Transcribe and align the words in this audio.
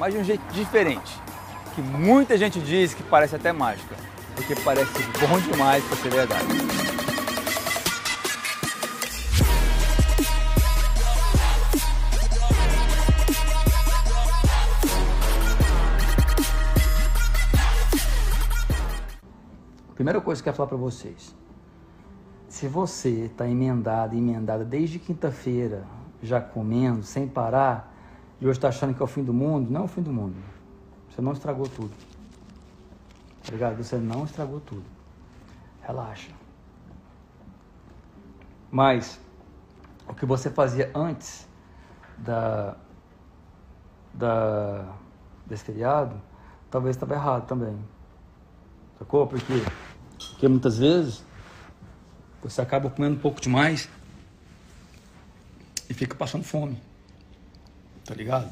mas 0.00 0.14
de 0.14 0.18
um 0.18 0.24
jeito 0.24 0.42
diferente, 0.54 1.20
que 1.74 1.82
muita 1.82 2.38
gente 2.38 2.58
diz 2.58 2.94
que 2.94 3.02
parece 3.02 3.36
até 3.36 3.52
mágica, 3.52 3.94
porque 4.34 4.56
parece 4.64 4.90
bom 5.20 5.38
demais 5.40 5.84
para 5.84 5.96
ser 5.98 6.10
verdade. 6.10 6.46
Primeira 19.94 20.18
coisa 20.22 20.42
que 20.42 20.48
eu 20.48 20.50
quero 20.50 20.56
falar 20.56 20.68
para 20.68 20.78
vocês. 20.78 21.36
Se 22.48 22.66
você 22.66 23.26
está 23.26 23.46
emendado, 23.46 24.16
emendada 24.16 24.64
desde 24.64 24.98
quinta-feira, 24.98 25.84
já 26.22 26.40
comendo, 26.40 27.02
sem 27.02 27.28
parar, 27.28 27.89
e 28.40 28.46
hoje 28.46 28.58
está 28.58 28.68
achando 28.68 28.94
que 28.94 29.02
é 29.02 29.04
o 29.04 29.08
fim 29.08 29.22
do 29.22 29.34
mundo, 29.34 29.70
não 29.70 29.82
é 29.82 29.84
o 29.84 29.88
fim 29.88 30.02
do 30.02 30.12
mundo. 30.12 30.36
Você 31.10 31.20
não 31.20 31.32
estragou 31.32 31.68
tudo. 31.68 31.92
Ligado? 33.50 33.76
Você 33.76 33.96
não 33.96 34.24
estragou 34.24 34.60
tudo. 34.60 34.84
Relaxa. 35.82 36.30
Mas 38.70 39.20
o 40.08 40.14
que 40.14 40.24
você 40.24 40.48
fazia 40.48 40.90
antes 40.94 41.46
da, 42.16 42.76
da 44.14 44.86
desse 45.46 45.64
feriado, 45.64 46.20
talvez 46.70 46.96
estava 46.96 47.14
errado 47.14 47.46
também. 47.46 47.76
Sacou? 48.98 49.26
Porque, 49.26 49.52
porque 50.30 50.48
muitas 50.48 50.78
vezes 50.78 51.24
você 52.42 52.60
acaba 52.62 52.88
comendo 52.88 53.16
um 53.16 53.20
pouco 53.20 53.40
demais 53.40 53.88
e 55.88 55.94
fica 55.94 56.14
passando 56.14 56.44
fome. 56.44 56.80
Tá 58.10 58.16
ligado? 58.16 58.50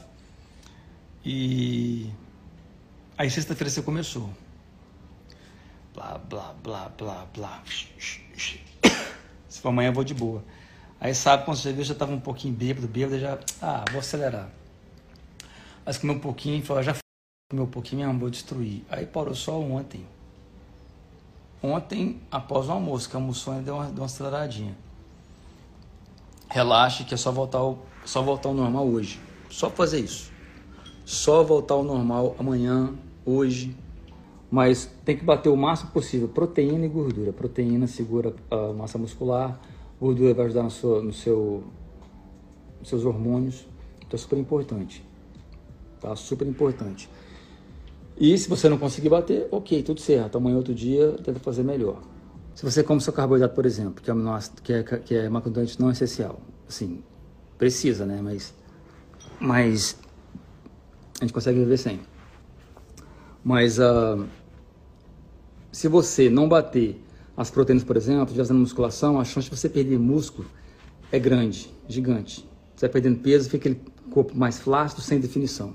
E 1.24 2.08
aí 3.16 3.28
sexta-feira 3.28 3.68
você 3.68 3.82
começou. 3.82 4.30
Blá, 5.92 6.16
blá, 6.16 6.54
blá, 6.62 6.88
blá, 6.96 7.26
blá. 7.34 7.64
Se 9.48 9.60
for 9.60 9.70
amanhã 9.70 9.88
eu 9.88 9.92
vou 9.92 10.04
de 10.04 10.14
boa. 10.14 10.44
Aí 11.00 11.12
sabe 11.12 11.44
quando 11.44 11.56
você 11.56 11.72
vê, 11.72 11.82
já 11.82 11.92
tava 11.92 12.12
um 12.12 12.20
pouquinho 12.20 12.54
bêbado, 12.54 12.86
bêbado, 12.86 13.18
já. 13.18 13.36
Ah, 13.60 13.84
vou 13.90 13.98
acelerar. 13.98 14.48
Mas 15.84 15.98
comeu 15.98 16.14
um 16.14 16.20
pouquinho 16.20 16.60
e 16.60 16.62
falou, 16.62 16.80
já 16.80 16.94
comeu 17.50 17.64
um 17.64 17.70
pouquinho 17.70 18.06
mesmo, 18.06 18.20
vou 18.20 18.30
destruir. 18.30 18.84
Aí 18.88 19.06
parou 19.06 19.34
só 19.34 19.58
ontem. 19.60 20.06
Ontem, 21.60 22.20
após 22.30 22.68
o 22.68 22.70
almoço, 22.70 23.10
que 23.10 23.16
almoçou 23.16 23.58
e 23.58 23.62
deu 23.62 23.74
uma, 23.74 23.86
deu 23.86 23.96
uma 23.96 24.06
aceleradinha. 24.06 24.76
Relaxe 26.48 27.02
que 27.02 27.12
é 27.12 27.16
só 27.16 27.32
voltar 27.32 27.58
ao, 27.58 27.84
só 28.04 28.22
voltar 28.22 28.50
ao 28.50 28.54
normal 28.54 28.86
hoje. 28.86 29.26
Só 29.50 29.70
fazer 29.70 30.00
isso. 30.00 30.30
Só 31.04 31.42
voltar 31.42 31.74
ao 31.74 31.82
normal 31.82 32.36
amanhã, 32.38 32.92
hoje. 33.24 33.76
Mas 34.50 34.90
tem 35.04 35.16
que 35.16 35.24
bater 35.24 35.48
o 35.48 35.56
máximo 35.56 35.90
possível 35.90 36.28
proteína 36.28 36.86
e 36.86 36.88
gordura. 36.88 37.32
Proteína 37.32 37.86
segura 37.86 38.34
a 38.50 38.72
massa 38.72 38.98
muscular, 38.98 39.60
gordura 40.00 40.32
vai 40.34 40.46
ajudar 40.46 40.62
no 40.62 40.70
seu, 40.70 41.02
no 41.02 41.12
seu, 41.12 41.64
nos 42.80 42.88
seus 42.88 43.04
hormônios. 43.04 43.66
Então 43.98 44.14
é 44.14 44.18
super 44.18 44.38
importante. 44.38 45.04
Tá? 46.00 46.14
Super 46.16 46.46
importante. 46.46 47.08
E 48.20 48.36
se 48.36 48.48
você 48.48 48.68
não 48.68 48.78
conseguir 48.78 49.08
bater, 49.10 49.46
ok, 49.50 49.82
tudo 49.82 50.00
certo. 50.00 50.38
Amanhã, 50.38 50.56
outro 50.56 50.74
dia, 50.74 51.12
tenta 51.22 51.38
fazer 51.38 51.62
melhor. 51.62 52.02
Se 52.54 52.64
você 52.64 52.82
come 52.82 53.00
seu 53.00 53.12
carboidrato, 53.12 53.54
por 53.54 53.64
exemplo, 53.64 54.02
que 54.02 54.10
é, 54.10 54.82
que 54.82 54.94
é, 54.94 54.98
que 54.98 55.14
é 55.14 55.28
macronutriente 55.28 55.80
não 55.80 55.90
essencial, 55.92 56.40
assim, 56.68 57.00
precisa, 57.56 58.04
né? 58.04 58.20
Mas, 58.20 58.52
mas 59.40 59.98
a 61.20 61.24
gente 61.24 61.32
consegue 61.32 61.58
viver 61.58 61.76
sem. 61.76 62.00
Mas 63.44 63.78
uh, 63.78 64.26
se 65.72 65.88
você 65.88 66.28
não 66.28 66.48
bater 66.48 67.02
as 67.36 67.50
proteínas, 67.50 67.84
por 67.84 67.96
exemplo, 67.96 68.34
já 68.34 68.42
fazendo 68.42 68.58
musculação, 68.58 69.20
a 69.20 69.24
chance 69.24 69.48
de 69.48 69.56
você 69.56 69.68
perder 69.68 69.98
músculo 69.98 70.48
é 71.12 71.18
grande, 71.18 71.72
gigante. 71.88 72.48
Você 72.74 72.86
vai 72.86 72.92
perdendo 72.92 73.20
peso, 73.20 73.48
fica 73.48 73.68
aquele 73.68 73.80
corpo 74.10 74.36
mais 74.36 74.58
flácido, 74.58 75.00
sem 75.00 75.20
definição. 75.20 75.72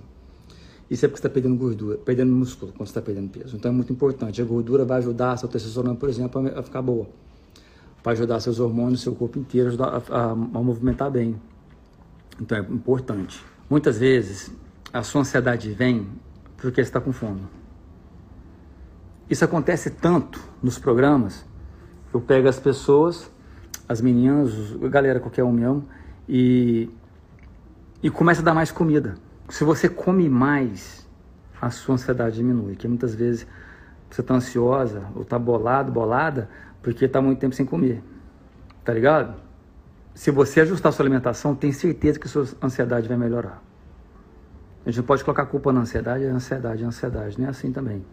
Isso 0.90 1.06
é 1.06 1.07
porque 1.07 1.22
você 1.22 1.28
está 1.28 1.34
perdendo 1.34 1.56
gordura, 1.56 1.97
perdendo 1.97 2.31
músculo 2.31 2.72
quando 2.72 2.88
você 2.88 2.91
está 2.91 3.02
perdendo 3.02 3.29
peso. 3.29 3.56
Então 3.56 3.72
é 3.72 3.73
muito 3.73 3.91
importante. 3.91 4.41
A 4.41 4.46
gordura 4.46 4.85
vai 4.85 4.97
ajudar 4.97 5.31
a 5.31 5.38
sua 5.38 5.50
testosterona, 5.50 5.96
por 5.96 6.09
exemplo, 6.09 6.52
a 6.56 6.62
ficar 6.62 6.81
boa. 6.81 7.07
Vai 8.03 8.13
ajudar 8.13 8.40
seus 8.41 8.59
hormônios, 8.59 9.02
seu 9.02 9.16
corpo 9.16 9.40
inteiro, 9.40 9.81
a, 9.81 10.03
a, 10.09 10.31
a 10.31 10.35
movimentar 10.35 11.09
bem. 11.09 11.40
Então 12.40 12.57
é 12.57 12.62
importante. 12.62 13.44
Muitas 13.73 13.97
vezes 13.97 14.51
a 14.94 15.01
sua 15.01 15.22
ansiedade 15.22 15.72
vem 15.72 16.07
porque 16.57 16.79
está 16.79 17.01
com 17.01 17.11
fome. 17.11 17.41
Isso 19.28 19.44
acontece 19.44 19.89
tanto 19.89 20.39
nos 20.61 20.78
programas. 20.78 21.44
Eu 22.13 22.22
pego 22.22 22.47
as 22.47 22.59
pessoas, 22.59 23.31
as 23.89 24.00
meninas, 24.00 24.75
a 24.79 24.88
galera, 24.88 25.19
qualquer 25.19 25.44
um 25.44 25.51
mesmo, 25.51 25.89
e, 26.29 26.88
e 28.03 28.11
começa 28.11 28.41
a 28.41 28.44
dar 28.44 28.53
mais 28.53 28.72
comida 28.72 29.16
se 29.50 29.63
você 29.63 29.90
come 29.90 30.29
mais, 30.29 31.09
a 31.59 31.72
sua 31.72 31.95
ansiedade 31.95 32.35
diminui. 32.35 32.75
Que 32.75 32.88
muitas 32.88 33.16
vezes 33.16 33.47
você 34.07 34.22
está 34.22 34.35
ansiosa 34.35 35.03
ou 35.16 35.23
está 35.23 35.40
bolado, 35.40 35.91
bolada, 35.91 36.47
porque 36.79 37.05
está 37.05 37.19
muito 37.19 37.40
tempo 37.40 37.55
sem 37.55 37.66
comer. 37.66 38.03
Tá 38.85 38.94
ligado? 38.94 39.34
Se 40.13 40.29
você 40.29 40.61
ajustar 40.61 40.91
a 40.91 40.94
sua 40.94 41.01
alimentação, 41.01 41.55
tem 41.55 41.72
certeza 41.72 42.19
que 42.19 42.28
a 42.28 42.29
sua 42.29 42.47
ansiedade 42.61 43.07
vai 43.07 43.17
melhorar. 43.17 43.62
A 44.86 44.90
gente 44.90 44.98
não 44.98 45.06
pode 45.06 45.24
colocar 45.24 45.44
a 45.44 45.46
culpa 45.46 45.72
na 45.72 45.82
ansiedade, 45.82 46.26
é 46.26 46.30
ansiedade, 46.30 46.84
é 46.84 46.86
ansiedade. 46.86 47.38
Nem 47.38 47.48
é 47.48 47.50
assim 47.50 47.72
também. 47.72 48.06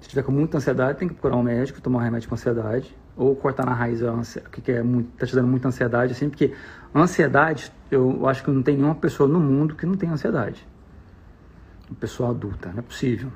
Se 0.00 0.08
tiver 0.08 0.22
com 0.22 0.30
muita 0.30 0.58
ansiedade, 0.58 0.98
tem 0.98 1.08
que 1.08 1.14
procurar 1.14 1.36
um 1.36 1.42
médico, 1.42 1.80
tomar 1.80 1.98
um 1.98 2.02
remédio 2.02 2.28
com 2.28 2.34
ansiedade, 2.36 2.96
ou 3.16 3.34
cortar 3.34 3.66
na 3.66 3.74
raiz 3.74 4.00
o 4.00 4.22
que 4.50 4.70
é 4.70 4.82
muito, 4.82 5.10
tá 5.16 5.26
te 5.26 5.34
dando 5.34 5.48
muita 5.48 5.66
ansiedade, 5.66 6.12
assim, 6.12 6.30
porque 6.30 6.54
ansiedade, 6.94 7.72
eu 7.90 8.26
acho 8.28 8.44
que 8.44 8.50
não 8.50 8.62
tem 8.62 8.76
nenhuma 8.76 8.94
pessoa 8.94 9.28
no 9.28 9.40
mundo 9.40 9.74
que 9.74 9.84
não 9.84 9.96
tem 9.96 10.08
ansiedade. 10.08 10.66
Uma 11.90 11.96
pessoa 11.96 12.30
adulta, 12.30 12.70
não 12.70 12.78
é 12.78 12.82
possível. 12.82 13.32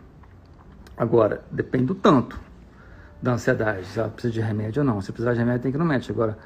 Agora, 0.97 1.43
depende 1.51 1.87
do 1.87 1.95
tanto 1.97 2.39
da 3.21 3.33
ansiedade, 3.33 3.87
se 3.87 3.99
ela 3.99 4.09
precisa 4.09 4.33
de 4.33 4.41
remédio 4.41 4.83
ou 4.83 4.87
não. 4.87 5.01
Se 5.01 5.11
precisar 5.11 5.33
de 5.33 5.41
remédio, 5.41 5.63
tem 5.63 5.73
que 5.73 5.79
ir 5.79 5.81
no 5.81 5.85
médico. 5.85 6.13
Agora, 6.13 6.39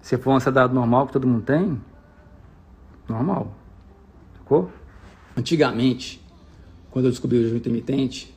se 0.00 0.16
for 0.16 0.30
uma 0.30 0.36
ansiedade 0.36 0.72
normal 0.72 1.06
que 1.06 1.12
todo 1.12 1.26
mundo 1.26 1.42
tem, 1.42 1.80
normal. 3.08 3.52
Ficou? 4.34 4.70
Antigamente, 5.38 6.20
quando 6.90 7.04
eu 7.04 7.12
descobri 7.12 7.38
o 7.38 7.42
jejum 7.44 7.58
intermitente, 7.58 8.34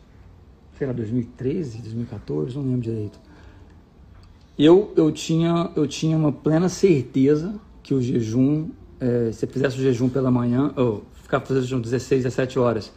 sei 0.78 0.86
lá, 0.86 0.94
2013, 0.94 1.80
2014, 1.80 2.56
não 2.56 2.64
lembro 2.64 2.82
direito. 2.82 3.20
Eu, 4.56 4.94
eu, 4.96 5.12
tinha, 5.12 5.72
eu 5.76 5.88
tinha 5.88 6.16
uma 6.16 6.32
plena 6.32 6.70
certeza 6.70 7.60
que 7.82 7.96
o 7.96 8.00
jejum, 8.00 8.70
é, 9.00 9.32
se 9.32 9.40
você 9.40 9.48
fizesse 9.48 9.80
o 9.80 9.82
jejum 9.82 10.10
pela 10.10 10.30
manhã, 10.30 10.72
ou 10.76 11.04
ficar 11.24 11.40
fazendo 11.40 11.64
jejum 11.64 11.82
16, 11.82 12.22
17 12.22 12.60
horas, 12.60 12.94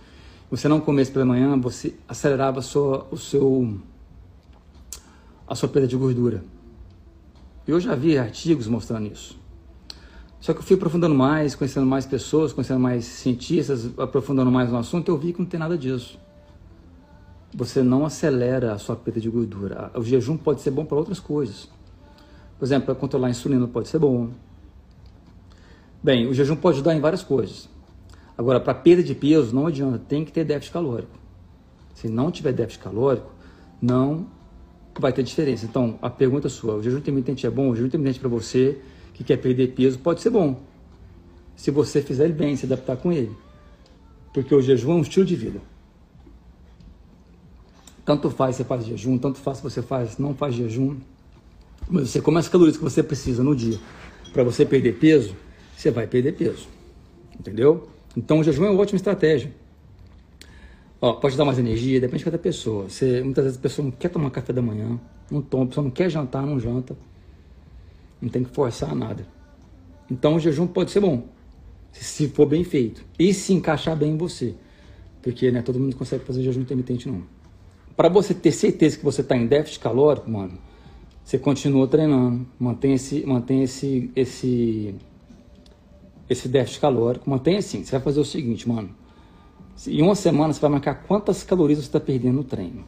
você 0.50 0.68
não 0.68 0.82
comesse 0.82 1.10
pela 1.10 1.24
manhã, 1.24 1.58
você 1.58 1.94
acelerava 2.06 2.58
a 2.58 2.62
sua, 2.62 3.06
o 3.10 3.16
seu, 3.16 3.80
a 5.48 5.54
sua 5.54 5.70
perda 5.70 5.88
de 5.88 5.96
gordura. 5.96 6.44
Eu 7.66 7.80
já 7.80 7.94
vi 7.94 8.18
artigos 8.18 8.66
mostrando 8.66 9.10
isso. 9.10 9.42
Só 10.44 10.52
que 10.52 10.58
eu 10.58 10.62
fui 10.62 10.76
aprofundando 10.76 11.14
mais, 11.14 11.54
conhecendo 11.54 11.86
mais 11.86 12.04
pessoas, 12.04 12.52
conhecendo 12.52 12.80
mais 12.80 13.06
cientistas, 13.06 13.88
aprofundando 13.96 14.50
mais 14.50 14.70
no 14.70 14.76
assunto, 14.76 15.08
eu 15.10 15.16
vi 15.16 15.32
que 15.32 15.38
não 15.38 15.46
tem 15.46 15.58
nada 15.58 15.78
disso 15.78 16.18
você 17.54 17.82
não 17.82 18.04
acelera 18.04 18.72
a 18.72 18.78
sua 18.78 18.96
perda 18.96 19.20
de 19.20 19.30
gordura. 19.30 19.90
O 19.94 20.02
jejum 20.02 20.36
pode 20.36 20.60
ser 20.60 20.72
bom 20.72 20.84
para 20.84 20.98
outras 20.98 21.20
coisas. 21.20 21.68
Por 22.58 22.64
exemplo, 22.64 22.86
para 22.86 22.94
controlar 22.96 23.28
a 23.28 23.30
insulina 23.30 23.68
pode 23.68 23.88
ser 23.88 24.00
bom. 24.00 24.30
Bem, 26.02 26.26
o 26.26 26.34
jejum 26.34 26.56
pode 26.56 26.76
ajudar 26.76 26.96
em 26.96 27.00
várias 27.00 27.22
coisas. 27.22 27.68
Agora, 28.36 28.58
para 28.58 28.74
perda 28.74 29.04
de 29.04 29.14
peso, 29.14 29.54
não 29.54 29.68
adianta, 29.68 30.00
tem 30.08 30.24
que 30.24 30.32
ter 30.32 30.44
déficit 30.44 30.72
calórico. 30.72 31.16
Se 31.94 32.08
não 32.08 32.32
tiver 32.32 32.52
déficit 32.52 32.82
calórico, 32.82 33.30
não 33.80 34.26
vai 34.98 35.12
ter 35.12 35.22
diferença. 35.22 35.64
Então, 35.64 35.96
a 36.02 36.10
pergunta 36.10 36.48
sua, 36.48 36.74
o 36.74 36.82
jejum 36.82 36.98
intermitente 36.98 37.46
é 37.46 37.50
bom? 37.50 37.70
O 37.70 37.76
jejum 37.76 37.86
intermitente 37.86 38.18
para 38.18 38.28
você 38.28 38.80
que 39.14 39.24
quer 39.24 39.38
perder 39.38 39.68
peso 39.68 39.98
pode 39.98 40.20
ser 40.20 40.30
bom. 40.30 40.60
Se 41.56 41.70
você 41.70 42.02
fizer 42.02 42.24
ele 42.24 42.34
bem, 42.34 42.56
se 42.56 42.66
adaptar 42.66 42.96
com 42.96 43.12
ele. 43.12 43.34
Porque 44.32 44.54
o 44.54 44.60
jejum 44.60 44.92
é 44.92 44.94
um 44.96 45.00
estilo 45.02 45.24
de 45.24 45.36
vida. 45.36 45.60
Tanto 48.04 48.28
faz 48.28 48.56
você 48.56 48.64
faz 48.64 48.84
jejum, 48.84 49.16
tanto 49.16 49.38
faz 49.38 49.60
você 49.60 49.80
faz 49.80 50.18
não 50.18 50.34
faz 50.34 50.54
jejum. 50.54 50.96
Mas 51.88 52.10
você 52.10 52.20
come 52.20 52.38
as 52.38 52.48
calorias 52.48 52.76
que 52.76 52.82
você 52.82 53.02
precisa 53.02 53.42
no 53.42 53.54
dia 53.56 53.78
para 54.32 54.42
você 54.42 54.66
perder 54.66 54.98
peso, 54.98 55.34
você 55.76 55.90
vai 55.90 56.06
perder 56.06 56.32
peso. 56.32 56.66
Entendeu? 57.38 57.88
Então 58.16 58.40
o 58.40 58.44
jejum 58.44 58.64
é 58.64 58.70
uma 58.70 58.82
ótima 58.82 58.96
estratégia. 58.96 59.52
Ó, 61.00 61.12
pode 61.14 61.36
dar 61.36 61.44
mais 61.44 61.58
energia, 61.58 62.00
depende 62.00 62.18
de 62.18 62.24
cada 62.24 62.38
pessoa. 62.38 62.88
Você, 62.88 63.22
muitas 63.22 63.44
vezes 63.44 63.58
a 63.58 63.62
pessoa 63.62 63.84
não 63.84 63.92
quer 63.92 64.08
tomar 64.08 64.30
café 64.30 64.52
da 64.52 64.62
manhã, 64.62 64.98
não 65.30 65.40
toma, 65.40 65.64
a 65.64 65.66
pessoa 65.68 65.84
não 65.84 65.90
quer 65.90 66.10
jantar, 66.10 66.44
não 66.44 66.58
janta. 66.58 66.96
Não 68.24 68.30
tem 68.30 68.42
que 68.42 68.48
forçar 68.48 68.94
nada. 68.94 69.26
Então 70.10 70.36
o 70.36 70.40
jejum 70.40 70.66
pode 70.66 70.90
ser 70.90 71.00
bom, 71.00 71.24
se 71.92 72.26
for 72.28 72.46
bem 72.46 72.64
feito 72.64 73.04
e 73.18 73.34
se 73.34 73.52
encaixar 73.52 73.94
bem 73.94 74.12
em 74.12 74.16
você. 74.16 74.54
Porque 75.20 75.50
né, 75.50 75.60
todo 75.60 75.78
mundo 75.78 75.94
consegue 75.94 76.24
fazer 76.24 76.42
jejum 76.42 76.62
intermitente, 76.62 77.06
não. 77.06 77.22
Para 77.94 78.08
você 78.08 78.32
ter 78.32 78.50
certeza 78.50 78.96
que 78.96 79.04
você 79.04 79.20
está 79.20 79.36
em 79.36 79.46
déficit 79.46 79.78
calórico, 79.78 80.30
mano, 80.30 80.58
você 81.22 81.38
continua 81.38 81.86
treinando, 81.86 82.46
mantém 82.58 82.94
esse, 82.94 83.26
mantém 83.26 83.62
esse, 83.62 84.10
esse, 84.16 84.94
esse 86.28 86.48
déficit 86.48 86.80
calórico, 86.80 87.28
mantém 87.28 87.58
assim. 87.58 87.84
Você 87.84 87.92
vai 87.92 88.00
fazer 88.00 88.20
o 88.20 88.24
seguinte, 88.24 88.66
mano. 88.66 88.88
Em 89.86 90.00
uma 90.00 90.14
semana 90.14 90.54
você 90.54 90.60
vai 90.60 90.70
marcar 90.70 90.94
quantas 90.94 91.42
calorias 91.42 91.78
você 91.78 91.86
está 91.86 92.00
perdendo 92.00 92.36
no 92.36 92.44
treino. 92.44 92.84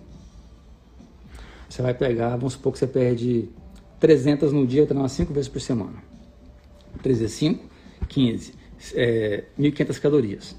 Você 1.68 1.82
vai 1.82 1.92
pegar, 1.92 2.36
vamos 2.36 2.54
supor 2.54 2.72
que 2.72 2.78
você 2.78 2.86
perde 2.86 3.50
300 4.00 4.52
no 4.52 4.66
dia, 4.66 4.86
treinar 4.86 5.08
5 5.08 5.32
vezes 5.32 5.48
por 5.48 5.60
semana. 5.60 6.02
3 7.02 7.20
vezes 7.20 7.36
5, 7.36 7.64
15. 8.08 8.54
É, 8.94 9.44
1.500 9.58 10.00
calorias. 10.00 10.56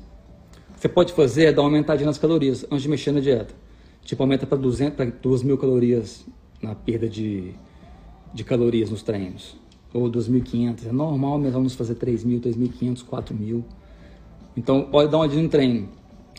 Você 0.75 0.87
pode 0.87 1.13
fazer 1.13 1.45
é 1.45 1.53
dar 1.53 1.61
uma 1.61 1.69
aumentadinha 1.69 2.05
nas 2.05 2.17
calorias 2.17 2.65
antes 2.65 2.83
de 2.83 2.89
mexer 2.89 3.11
na 3.11 3.19
dieta. 3.19 3.53
Tipo, 4.03 4.23
aumenta 4.23 4.45
para 4.45 4.57
200, 4.57 4.95
para 4.95 5.05
2.000 5.07 5.57
calorias 5.57 6.25
na 6.61 6.75
perda 6.75 7.09
de, 7.09 7.53
de 8.33 8.43
calorias 8.43 8.89
nos 8.89 9.01
treinos. 9.03 9.57
Ou 9.93 10.09
2.500. 10.09 10.87
É 10.87 10.91
normal 10.91 11.39
meus 11.39 11.53
alunos 11.53 11.73
fazer 11.73 11.95
3.000, 11.95 12.41
3.500, 12.41 13.03
4.000. 13.05 13.63
Então, 14.55 14.83
pode 14.83 15.11
dar 15.11 15.17
uma 15.17 15.27
dica 15.27 15.41
no 15.41 15.49
treino. 15.49 15.89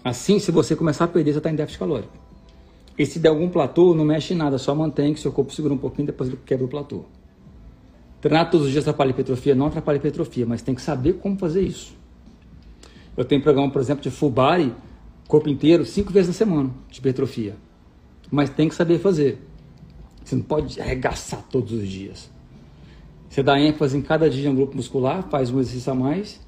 Assim, 0.04 0.38
se 0.38 0.50
você 0.50 0.74
começar 0.76 1.04
a 1.04 1.08
perder, 1.08 1.32
você 1.32 1.38
está 1.38 1.50
em 1.50 1.56
déficit 1.56 1.78
calórico. 1.78 2.27
E 2.98 3.06
se 3.06 3.20
der 3.20 3.28
algum 3.28 3.48
platô, 3.48 3.94
não 3.94 4.04
mexe 4.04 4.34
em 4.34 4.36
nada, 4.36 4.58
só 4.58 4.74
mantém 4.74 5.14
que 5.14 5.20
seu 5.20 5.30
corpo 5.30 5.54
segura 5.54 5.72
um 5.72 5.78
pouquinho, 5.78 6.06
depois 6.06 6.28
ele 6.28 6.38
quebra 6.44 6.66
o 6.66 6.68
platô. 6.68 7.04
Treinar 8.20 8.50
todos 8.50 8.66
os 8.66 8.72
dias 8.72 8.82
atrapalha 8.82 9.10
a 9.10 9.12
hipertrofia? 9.12 9.54
Não 9.54 9.66
atrapalha 9.66 9.96
a 9.96 10.00
hipertrofia, 10.00 10.44
mas 10.44 10.60
tem 10.62 10.74
que 10.74 10.82
saber 10.82 11.14
como 11.14 11.38
fazer 11.38 11.62
isso. 11.62 11.96
Eu 13.16 13.24
tenho 13.24 13.40
programa, 13.40 13.70
por 13.70 13.80
exemplo, 13.80 14.02
de 14.02 14.10
full 14.10 14.30
body, 14.30 14.74
corpo 15.28 15.48
inteiro, 15.48 15.84
cinco 15.84 16.12
vezes 16.12 16.28
na 16.28 16.34
semana, 16.34 16.70
de 16.90 16.98
hipertrofia. 16.98 17.54
Mas 18.30 18.50
tem 18.50 18.68
que 18.68 18.74
saber 18.74 18.98
fazer. 18.98 19.38
Você 20.24 20.34
não 20.34 20.42
pode 20.42 20.80
arregaçar 20.80 21.42
todos 21.48 21.72
os 21.72 21.88
dias. 21.88 22.28
Você 23.30 23.42
dá 23.42 23.60
ênfase 23.60 23.96
em 23.96 24.02
cada 24.02 24.28
dia 24.28 24.48
em 24.48 24.52
um 24.52 24.56
grupo 24.56 24.74
muscular, 24.74 25.28
faz 25.30 25.50
um 25.50 25.60
exercício 25.60 25.92
a 25.92 25.94
mais. 25.94 26.40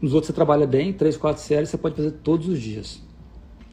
Nos 0.00 0.12
outros 0.12 0.28
você 0.28 0.32
trabalha 0.32 0.66
bem, 0.66 0.92
três, 0.92 1.16
quatro 1.16 1.42
séries, 1.42 1.70
você 1.70 1.78
pode 1.78 1.96
fazer 1.96 2.12
todos 2.12 2.48
os 2.48 2.60
dias. 2.60 3.02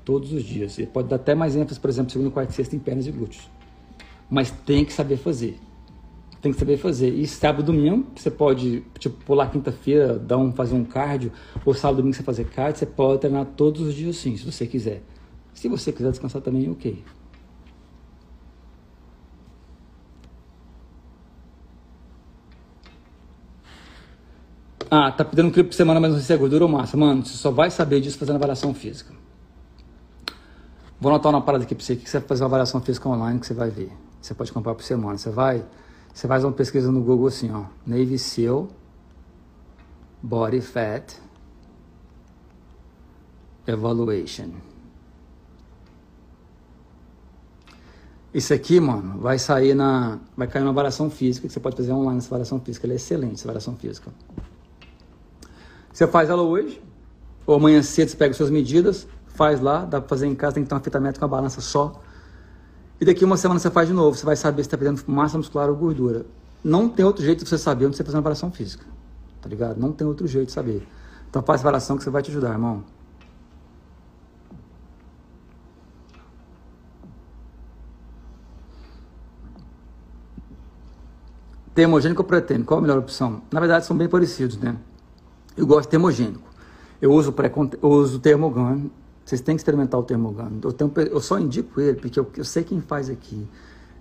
Todos 0.06 0.34
os 0.34 0.44
dias. 0.44 0.74
Você 0.74 0.86
pode 0.86 1.08
dar 1.08 1.16
até 1.16 1.34
mais 1.34 1.56
ênfase, 1.56 1.80
por 1.80 1.90
exemplo, 1.90 2.12
segundo, 2.12 2.32
quarto 2.32 2.50
e 2.50 2.54
sexta 2.54 2.76
em 2.76 2.80
pernas 2.80 3.08
e 3.08 3.12
glúteos. 3.12 3.50
Mas 4.30 4.52
tem 4.52 4.84
que 4.84 4.92
saber 4.92 5.18
fazer. 5.18 5.60
Tem 6.42 6.52
que 6.52 6.60
saber 6.60 6.78
fazer. 6.78 7.10
E 7.10 7.26
sábado 7.26 7.62
e 7.62 7.66
domingo, 7.66 8.08
você 8.16 8.30
pode, 8.30 8.84
tipo, 9.00 9.16
pular 9.24 9.50
quinta-feira, 9.50 10.20
dar 10.20 10.38
um, 10.38 10.52
fazer 10.52 10.76
um 10.76 10.84
cardio, 10.84 11.32
ou 11.66 11.74
sábado 11.74 11.96
e 11.96 12.02
domingo 12.02 12.18
você 12.18 12.24
fazer 12.24 12.46
cardio, 12.46 12.80
você 12.80 12.86
pode 12.86 13.22
treinar 13.22 13.46
todos 13.56 13.82
os 13.82 13.94
dias 13.94 14.18
sim, 14.18 14.36
se 14.36 14.44
você 14.44 14.68
quiser. 14.68 15.02
Se 15.54 15.70
você 15.70 15.92
quiser 15.92 16.10
descansar 16.12 16.42
também, 16.42 16.70
ok. 16.70 17.02
Ah, 24.96 25.12
tá 25.12 25.26
pedindo 25.26 25.50
clipe 25.50 25.70
por 25.70 25.76
semana, 25.76 26.00
mas 26.00 26.12
não 26.12 26.18
sei 26.20 26.28
se 26.28 26.34
é 26.34 26.38
gordura 26.38 26.66
ou 26.66 26.70
massa. 26.70 26.96
Mano, 26.96 27.26
você 27.26 27.36
só 27.36 27.50
vai 27.50 27.72
saber 27.72 28.00
disso 28.00 28.18
fazendo 28.18 28.36
avaliação 28.36 28.74
física. 28.76 29.23
Vou 31.04 31.12
anotar 31.12 31.34
uma 31.34 31.42
parada 31.42 31.66
aqui 31.66 31.76
pra 31.76 31.84
você, 31.84 31.98
que 31.98 32.10
você 32.10 32.18
vai 32.18 32.30
fazer 32.30 32.44
uma 32.44 32.48
avaliação 32.48 32.80
física 32.80 33.10
online 33.10 33.38
que 33.38 33.46
você 33.46 33.54
vai 33.54 33.70
ver. 33.70 33.92
Você 34.22 34.34
pode 34.34 34.54
comprar 34.54 34.74
por 34.74 34.84
semana. 34.84 35.18
Você 35.18 35.30
vai, 35.30 35.66
você 36.14 36.30
faz 36.30 36.46
uma 36.46 36.54
pesquisa 36.54 36.90
no 36.94 37.02
Google 37.02 37.28
assim, 37.28 37.52
ó. 37.52 37.66
Navy 37.86 38.18
SEAL, 38.18 38.70
Body 40.22 40.62
Fat, 40.62 41.16
Evaluation. 43.68 44.52
Isso 48.34 48.54
aqui, 48.54 48.80
mano, 48.80 49.20
vai 49.20 49.38
sair 49.38 49.76
na. 49.76 50.20
Vai 50.38 50.48
cair 50.48 50.62
numa 50.62 50.72
avaliação 50.72 51.10
física, 51.10 51.46
que 51.46 51.54
você 51.54 51.60
pode 51.60 51.76
fazer 51.76 51.92
online 51.92 52.20
essa 52.20 52.30
avaliação 52.30 52.62
física. 52.62 52.88
Ela 52.88 52.94
é 52.94 52.96
excelente, 52.96 53.34
essa 53.34 53.44
avaliação 53.44 53.76
física. 53.76 54.10
Você 55.92 56.08
faz 56.08 56.30
ela 56.30 56.44
hoje, 56.44 56.82
ou 57.46 57.56
amanhã 57.56 57.84
cedo 57.84 58.08
você 58.08 58.16
pega 58.16 58.34
suas 58.34 58.50
medidas, 58.50 59.06
faz 59.34 59.60
lá, 59.60 59.86
dá 59.86 60.00
pra 60.00 60.10
fazer 60.10 60.28
em 60.28 60.36
casa, 60.36 60.56
tem 60.56 60.64
que 60.64 60.70
ter 60.70 60.76
uma 60.76 60.82
fita 60.82 61.00
métrica, 61.00 61.26
uma 61.26 61.30
balança 61.30 61.60
só. 61.60 62.02
E 63.02 63.06
daqui 63.06 63.26
uma 63.26 63.36
semana 63.36 63.60
você 63.60 63.70
faz 63.70 63.88
de 63.88 63.94
novo, 63.94 64.16
você 64.16 64.26
vai 64.26 64.36
saber 64.36 64.64
se 64.64 64.68
está 64.68 64.78
perdendo 64.78 65.04
massa 65.08 65.38
muscular 65.38 65.70
ou 65.70 65.76
gordura. 65.76 66.26
Não 66.64 66.88
tem 66.88 67.04
outro 67.04 67.24
jeito 67.24 67.44
de 67.44 67.50
você 67.50 67.58
saber 67.58 67.86
onde 67.86 67.98
você 67.98 68.04
fazer 68.04 68.16
uma 68.16 68.22
avaliação 68.22 68.52
física, 68.52 68.86
tá 69.42 69.50
ligado? 69.50 69.80
Não 69.80 69.92
tem 69.92 70.08
outro 70.08 70.26
jeito 70.28 70.48
de 70.48 70.54
saber. 70.54 70.88
Então 71.30 71.42
faz 71.42 71.60
a 71.60 71.64
avaliação 71.64 71.98
que 71.98 72.04
você 72.04 72.10
vai 72.10 72.22
te 72.22 72.32
ajudar, 72.32 72.52
irmão. 72.52 72.84
Termogênico 81.74 82.22
ou 82.22 82.28
pré-treino, 82.28 82.64
qual 82.64 82.78
a 82.78 82.82
melhor 82.82 83.00
opção? 83.00 83.42
Na 83.52 83.60
verdade, 83.60 83.86
são 83.86 83.98
bem 83.98 84.08
parecidos, 84.08 84.58
né? 84.58 84.78
Eu 85.58 85.66
gosto 85.66 85.84
de 85.86 85.90
termogênico. 85.90 86.48
Eu 87.02 87.12
uso, 87.12 87.34
pré 87.34 87.52
eu 87.82 87.90
uso. 87.90 88.22
Vocês 89.26 89.42
têm 89.42 89.56
que 89.56 89.62
experimentar 89.62 90.00
o 90.00 90.04
termogan. 90.04 90.52
Eu, 90.62 90.74
tenho, 90.74 90.92
eu 91.10 91.22
só 91.22 91.40
indico 91.40 91.80
ele 91.80 91.98
porque 91.98 92.20
eu, 92.20 92.30
eu, 92.36 92.44
sei 92.44 92.64
quem 92.64 92.82
faz 92.82 93.10
aqui. 93.10 93.48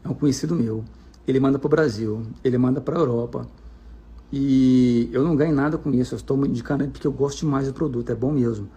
É 0.05 0.09
um 0.09 0.15
conhecido 0.15 0.55
meu. 0.55 0.85
Ele 1.27 1.39
manda 1.39 1.59
para 1.59 1.67
o 1.67 1.71
Brasil, 1.71 2.23
ele 2.43 2.59
manda 2.59 2.81
para 2.81 2.97
a 2.97 2.99
Europa. 2.99 3.47
E 4.33 5.09
eu 5.13 5.23
não 5.23 5.37
ganho 5.37 5.55
nada 5.55 5.79
com 5.79 5.93
isso. 5.93 6.15
Eu 6.15 6.17
estou 6.17 6.45
indicando 6.45 6.87
porque 6.89 7.07
eu 7.07 7.13
gosto 7.13 7.41
demais 7.41 7.69
do 7.69 7.75
produto. 7.75 8.11
É 8.11 8.15
bom 8.15 8.33
mesmo. 8.33 8.69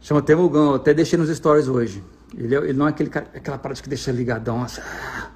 Chama 0.00 0.22
Termogan. 0.22 0.70
Eu 0.70 0.74
até 0.76 0.94
deixei 0.94 1.18
nos 1.18 1.28
stories 1.28 1.68
hoje. 1.68 2.02
Ele, 2.36 2.54
é, 2.54 2.58
ele 2.58 2.72
não 2.74 2.86
é 2.86 2.90
aquele, 2.90 3.10
aquela 3.10 3.58
parte 3.58 3.82
que 3.82 3.88
deixa 3.88 4.12
ligadão, 4.12 4.62
assim, 4.62 4.82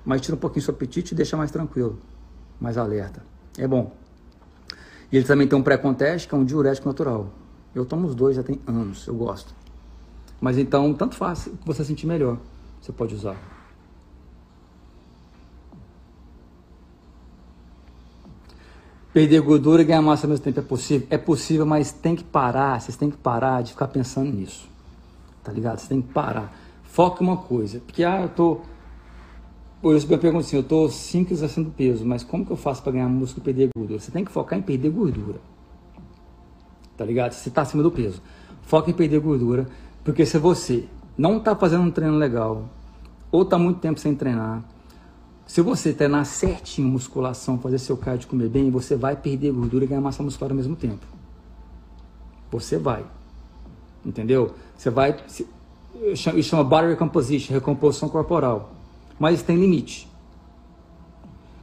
mas 0.04 0.20
tira 0.20 0.36
um 0.36 0.38
pouquinho 0.38 0.62
seu 0.62 0.74
apetite 0.74 1.14
e 1.14 1.16
deixa 1.16 1.36
mais 1.36 1.50
tranquilo, 1.50 1.98
mais 2.60 2.76
alerta. 2.76 3.22
É 3.56 3.66
bom. 3.66 3.94
E 5.10 5.16
ele 5.16 5.26
também 5.26 5.46
tem 5.46 5.58
um 5.58 5.62
pré-conteste, 5.62 6.28
que 6.28 6.34
é 6.34 6.38
um 6.38 6.44
diurético 6.44 6.88
natural. 6.88 7.30
Eu 7.74 7.84
tomo 7.84 8.06
os 8.06 8.14
dois 8.14 8.36
já 8.36 8.42
tem 8.42 8.60
anos, 8.66 9.06
eu 9.06 9.14
gosto. 9.14 9.54
Mas 10.42 10.58
então, 10.58 10.92
tanto 10.92 11.14
faz, 11.14 11.44
que 11.44 11.64
você 11.64 11.84
sentir 11.84 12.04
melhor, 12.04 12.36
você 12.80 12.90
pode 12.92 13.14
usar. 13.14 13.36
Perder 19.12 19.40
gordura 19.40 19.82
e 19.82 19.84
ganhar 19.84 20.02
massa 20.02 20.26
ao 20.26 20.30
mesmo 20.30 20.44
tempo 20.44 20.58
é 20.58 20.62
possível? 20.62 21.06
É 21.08 21.16
possível, 21.16 21.64
mas 21.64 21.92
tem 21.92 22.16
que 22.16 22.24
parar, 22.24 22.80
vocês 22.80 22.96
têm 22.96 23.08
que 23.08 23.16
parar 23.16 23.62
de 23.62 23.70
ficar 23.70 23.86
pensando 23.86 24.32
nisso. 24.32 24.68
Tá 25.44 25.52
ligado? 25.52 25.78
Você 25.78 25.88
tem 25.88 26.02
que 26.02 26.12
parar. 26.12 26.52
Foca 26.82 27.22
em 27.22 27.26
uma 27.28 27.36
coisa. 27.36 27.78
Porque, 27.78 28.02
ah, 28.02 28.22
eu 28.22 28.28
tô 28.28 28.62
Hoje 29.80 30.06
eu 30.08 30.18
pergunto 30.18 30.46
assim, 30.46 30.56
eu 30.56 30.62
estou 30.62 30.88
5 30.88 31.26
quilos 31.26 31.42
acima 31.42 31.66
do 31.66 31.72
peso, 31.72 32.04
mas 32.04 32.22
como 32.22 32.46
que 32.46 32.52
eu 32.52 32.56
faço 32.56 32.82
para 32.82 32.92
ganhar 32.92 33.08
músculo 33.08 33.42
e 33.42 33.44
perder 33.44 33.68
gordura? 33.76 34.00
Você 34.00 34.12
tem 34.12 34.24
que 34.24 34.30
focar 34.30 34.58
em 34.58 34.62
perder 34.62 34.90
gordura. 34.90 35.40
Tá 36.96 37.04
ligado? 37.04 37.32
Você 37.32 37.48
está 37.48 37.62
acima 37.62 37.82
do 37.82 37.90
peso. 37.90 38.22
Foca 38.62 38.90
em 38.90 38.94
perder 38.94 39.18
gordura, 39.18 39.66
porque 40.04 40.26
se 40.26 40.38
você 40.38 40.84
não 41.16 41.38
está 41.38 41.54
fazendo 41.54 41.82
um 41.82 41.90
treino 41.90 42.16
legal, 42.16 42.68
ou 43.30 43.42
está 43.42 43.58
muito 43.58 43.80
tempo 43.80 43.98
sem 44.00 44.14
treinar, 44.14 44.62
se 45.46 45.60
você 45.60 45.92
treinar 45.92 46.24
certinho 46.24 46.88
musculação, 46.88 47.58
fazer 47.58 47.78
seu 47.78 47.96
cardio 47.96 48.28
comer 48.28 48.48
bem, 48.48 48.70
você 48.70 48.96
vai 48.96 49.16
perder 49.16 49.52
gordura 49.52 49.84
e 49.84 49.88
ganhar 49.88 50.00
massa 50.00 50.22
muscular 50.22 50.50
ao 50.50 50.56
mesmo 50.56 50.76
tempo. 50.76 51.06
Você 52.50 52.78
vai. 52.78 53.04
Entendeu? 54.04 54.54
Você 54.76 54.90
vai. 54.90 55.16
Isso 56.12 56.42
chama 56.42 56.64
body 56.64 56.88
recomposition, 56.88 57.52
recomposição 57.54 58.08
corporal 58.08 58.72
mas 59.22 59.40
tem 59.40 59.56
limite. 59.56 60.08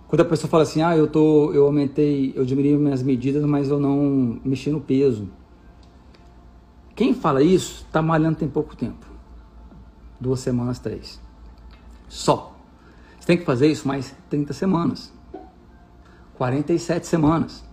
Quando 0.08 0.22
a 0.22 0.26
pessoa 0.26 0.50
fala 0.50 0.64
assim, 0.64 0.82
ah, 0.82 0.96
eu 0.96 1.08
tô, 1.08 1.52
eu 1.52 1.66
aumentei, 1.66 2.32
eu 2.34 2.46
diminui 2.46 2.78
minhas 2.78 3.04
medidas, 3.04 3.44
mas 3.44 3.70
eu 3.70 3.78
não 3.78 4.40
mexi 4.46 4.70
no 4.70 4.80
peso. 4.80 5.28
Quem 7.00 7.14
fala 7.14 7.42
isso 7.42 7.86
está 7.88 8.02
malhando 8.02 8.36
tem 8.36 8.50
pouco 8.50 8.76
tempo. 8.76 9.06
Duas 10.20 10.42
semanas, 10.42 10.80
três. 10.80 11.18
Só. 12.10 12.54
Você 13.18 13.26
tem 13.26 13.38
que 13.38 13.46
fazer 13.46 13.68
isso 13.68 13.88
mais 13.88 14.14
30 14.30 14.52
semanas. 14.52 15.10
47 16.34 17.08
semanas. 17.08 17.64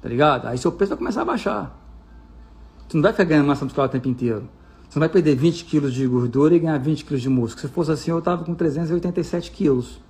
Tá 0.00 0.08
ligado? 0.08 0.46
Aí 0.46 0.56
seu 0.58 0.70
peso 0.70 0.90
vai 0.90 0.98
começar 0.98 1.22
a 1.22 1.24
baixar. 1.24 1.76
Você 2.86 2.96
não 2.96 3.02
vai 3.02 3.10
ficar 3.10 3.24
ganhando 3.24 3.48
massa 3.48 3.64
muscular 3.64 3.88
o 3.88 3.90
tempo 3.90 4.06
inteiro. 4.06 4.48
Você 4.88 4.96
não 4.96 5.00
vai 5.00 5.08
perder 5.08 5.34
20 5.34 5.64
quilos 5.64 5.92
de 5.92 6.06
gordura 6.06 6.54
e 6.54 6.60
ganhar 6.60 6.78
20 6.78 7.04
quilos 7.04 7.22
de 7.22 7.28
músculo. 7.28 7.66
Se 7.66 7.74
fosse 7.74 7.90
assim, 7.90 8.12
eu 8.12 8.20
estava 8.20 8.44
com 8.44 8.54
387 8.54 9.50
quilos. 9.50 10.00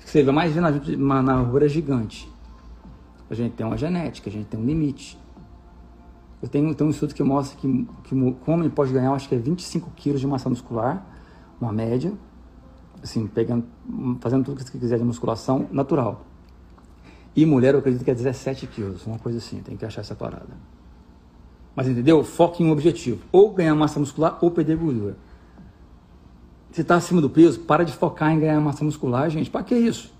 Você 0.00 0.22
imagina 0.22 0.82
uma 0.96 1.20
largura 1.20 1.68
gigante. 1.68 2.28
A 3.30 3.34
gente 3.36 3.52
tem 3.52 3.64
uma 3.64 3.78
genética, 3.78 4.28
a 4.28 4.32
gente 4.32 4.46
tem 4.46 4.58
um 4.58 4.64
limite. 4.64 5.16
Eu 6.40 6.48
tenho, 6.48 6.74
um 6.80 6.90
estudo 6.90 7.14
que 7.14 7.22
mostra 7.22 7.58
que, 7.58 7.88
que 8.04 8.14
o 8.14 8.36
homem 8.46 8.70
pode 8.70 8.92
ganhar, 8.92 9.12
acho 9.12 9.28
que 9.28 9.34
é 9.34 9.38
25 9.38 9.90
quilos 9.96 10.20
de 10.20 10.26
massa 10.26 10.48
muscular, 10.48 11.04
uma 11.60 11.72
média, 11.72 12.12
assim, 13.02 13.26
pegando, 13.26 13.66
fazendo 14.20 14.44
tudo 14.44 14.56
que 14.56 14.62
você 14.62 14.78
quiser 14.78 14.98
de 14.98 15.04
musculação 15.04 15.66
natural. 15.72 16.24
E 17.34 17.44
mulher, 17.44 17.74
eu 17.74 17.80
acredito 17.80 18.04
que 18.04 18.10
é 18.10 18.14
17 18.14 18.66
quilos, 18.68 19.06
uma 19.06 19.18
coisa 19.18 19.38
assim, 19.38 19.60
tem 19.60 19.76
que 19.76 19.84
achar 19.84 20.00
essa 20.00 20.14
parada. 20.14 20.56
Mas 21.74 21.86
entendeu? 21.86 22.24
Foque 22.24 22.62
em 22.62 22.66
um 22.66 22.72
objetivo. 22.72 23.22
Ou 23.30 23.52
ganhar 23.52 23.74
massa 23.74 24.00
muscular 24.00 24.38
ou 24.40 24.50
perder 24.50 24.76
gordura. 24.76 25.16
Se 26.72 26.80
está 26.80 26.96
acima 26.96 27.20
do 27.20 27.30
peso, 27.30 27.60
para 27.60 27.84
de 27.84 27.92
focar 27.92 28.32
em 28.32 28.40
ganhar 28.40 28.60
massa 28.60 28.84
muscular, 28.84 29.30
gente. 29.30 29.48
Para 29.48 29.62
que 29.62 29.76
isso? 29.76 30.12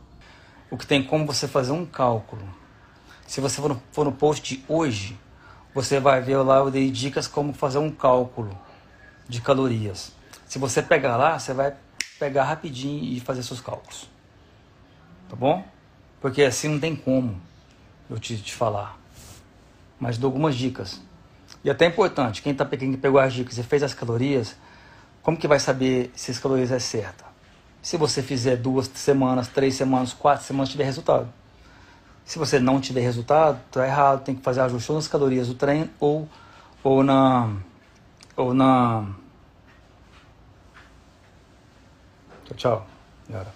O 0.71 0.77
que 0.77 0.87
tem 0.87 1.03
como 1.03 1.27
você 1.27 1.49
fazer 1.49 1.73
um 1.73 1.85
cálculo. 1.85 2.43
Se 3.27 3.41
você 3.41 3.61
for 3.61 3.71
no, 3.71 3.83
for 3.91 4.05
no 4.05 4.13
post 4.13 4.55
de 4.55 4.65
hoje, 4.69 5.19
você 5.75 6.01
vai 6.01 6.21
ver 6.21 6.39
lá, 6.39 6.59
eu 6.59 6.71
dei 6.71 6.91
dicas 6.91 7.27
como 7.27 7.53
fazer 7.53 7.79
um 7.79 7.91
cálculo 7.91 8.59
de 9.29 9.41
calorias. 9.41 10.13
Se 10.47 10.59
você 10.59 10.83
pegar 10.83 11.17
lá, 11.17 11.39
você 11.39 11.53
vai 11.53 11.75
pegar 12.19 12.45
rapidinho 12.45 13.05
e 13.05 13.21
fazer 13.21 13.43
seus 13.43 13.61
cálculos. 13.61 14.09
Tá 15.29 15.37
bom? 15.37 15.65
Porque 16.21 16.43
assim 16.43 16.69
não 16.69 16.81
tem 16.81 16.97
como 16.97 17.41
eu 18.09 18.19
te, 18.19 18.37
te 18.39 18.55
falar. 18.55 18.99
Mas 20.01 20.17
dou 20.17 20.29
algumas 20.29 20.57
dicas. 20.57 21.01
E 21.63 21.71
até 21.71 21.85
é 21.85 21.89
importante, 21.89 22.43
quem, 22.43 22.55
tá, 22.55 22.65
quem 22.65 22.93
pegou 22.95 23.21
as 23.21 23.33
dicas 23.33 23.59
e 23.59 23.63
fez 23.63 23.83
as 23.83 23.93
calorias, 23.93 24.57
como 25.23 25.37
que 25.37 25.47
vai 25.47 25.59
saber 25.59 26.11
se 26.15 26.31
as 26.31 26.39
calorias 26.39 26.71
é 26.71 26.79
certa? 26.79 27.25
Se 27.83 27.97
você 27.97 28.23
fizer 28.23 28.57
duas 28.57 28.91
semanas, 28.95 29.49
três 29.49 29.75
semanas, 29.75 30.13
quatro 30.13 30.45
semanas, 30.45 30.71
tiver 30.71 30.85
resultado. 30.85 31.29
Se 32.29 32.39
você 32.39 32.61
não 32.61 32.79
tiver 32.79 33.01
resultado, 33.01 33.59
tá 33.71 33.87
errado, 33.87 34.23
tem 34.23 34.35
que 34.35 34.43
fazer 34.43 34.61
ajuste 34.61 34.93
ou 34.93 34.99
nas 34.99 35.09
calorias 35.09 35.49
do 35.49 35.55
treino 35.55 35.89
ou, 35.99 36.29
ou 36.85 37.03
na. 37.03 37.57
ou 38.37 38.53
na. 38.53 39.15
Tchau, 42.45 42.57
tchau. 42.59 42.87
Yara. 43.31 43.51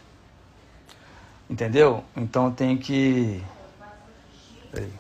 Entendeu? 1.51 2.03
Então 2.17 2.51
tem 2.51 2.79
que. 2.79 3.45
Peraí. 4.71 4.91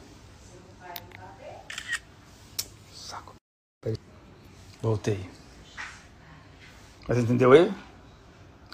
Voltei. 4.82 5.30
Mas 7.08 7.16
entendeu 7.16 7.52
aí? 7.52 7.72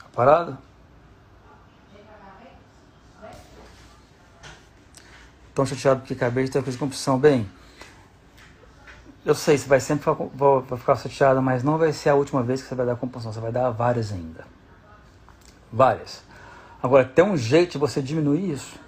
A 0.04 0.08
parada? 0.08 0.67
Tão 5.58 5.66
chateado 5.66 6.02
porque 6.02 6.14
acabei 6.14 6.44
de 6.44 6.52
ter 6.52 6.60
uma 6.60 6.78
compulsão. 6.78 7.18
Bem, 7.18 7.50
eu 9.26 9.34
sei, 9.34 9.58
você 9.58 9.66
vai 9.66 9.80
sempre 9.80 10.08
vai 10.32 10.78
ficar 10.78 10.94
chateado, 10.94 11.42
mas 11.42 11.64
não 11.64 11.76
vai 11.76 11.92
ser 11.92 12.10
a 12.10 12.14
última 12.14 12.44
vez 12.44 12.62
que 12.62 12.68
você 12.68 12.76
vai 12.76 12.86
dar 12.86 12.94
compulsão. 12.94 13.32
Você 13.32 13.40
vai 13.40 13.50
dar 13.50 13.68
várias 13.70 14.12
ainda. 14.12 14.46
Várias. 15.72 16.22
Agora, 16.80 17.04
tem 17.04 17.24
um 17.24 17.36
jeito 17.36 17.72
de 17.72 17.78
você 17.78 18.00
diminuir 18.00 18.52
isso. 18.52 18.78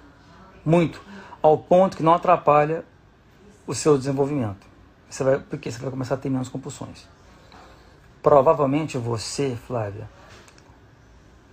Muito. 0.63 1.01
Ao 1.41 1.57
ponto 1.57 1.97
que 1.97 2.03
não 2.03 2.13
atrapalha 2.13 2.85
o 3.67 3.75
seu 3.75 3.97
desenvolvimento. 3.97 4.65
Você 5.09 5.25
vai, 5.25 5.39
porque 5.39 5.69
você 5.69 5.77
vai 5.77 5.91
começar 5.91 6.15
a 6.15 6.17
ter 6.17 6.29
menos 6.29 6.47
compulsões. 6.47 7.05
Provavelmente 8.23 8.97
você, 8.97 9.57
Flávia, 9.67 10.07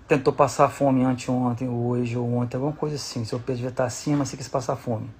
tentou 0.09 0.33
passar 0.33 0.71
fome 0.71 1.05
anteontem, 1.05 1.69
hoje 1.69 2.17
ou 2.17 2.35
ontem, 2.35 2.57
alguma 2.57 2.73
coisa 2.73 2.97
assim. 2.97 3.25
Seu 3.27 3.39
peso 3.39 3.63
já 3.63 3.69
estar 3.69 3.85
acima, 3.85 4.25
você 4.25 4.37
quis 4.37 4.49
passar 4.49 4.75
fome. 4.75 5.11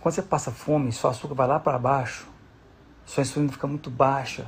Quando 0.00 0.14
você 0.14 0.22
passa 0.22 0.50
fome, 0.50 0.90
seu 0.90 1.08
açúcar 1.08 1.34
vai 1.34 1.46
lá 1.46 1.60
para 1.60 1.78
baixo, 1.78 2.26
sua 3.06 3.22
insulina 3.22 3.52
fica 3.52 3.66
muito 3.66 3.88
baixa, 3.88 4.46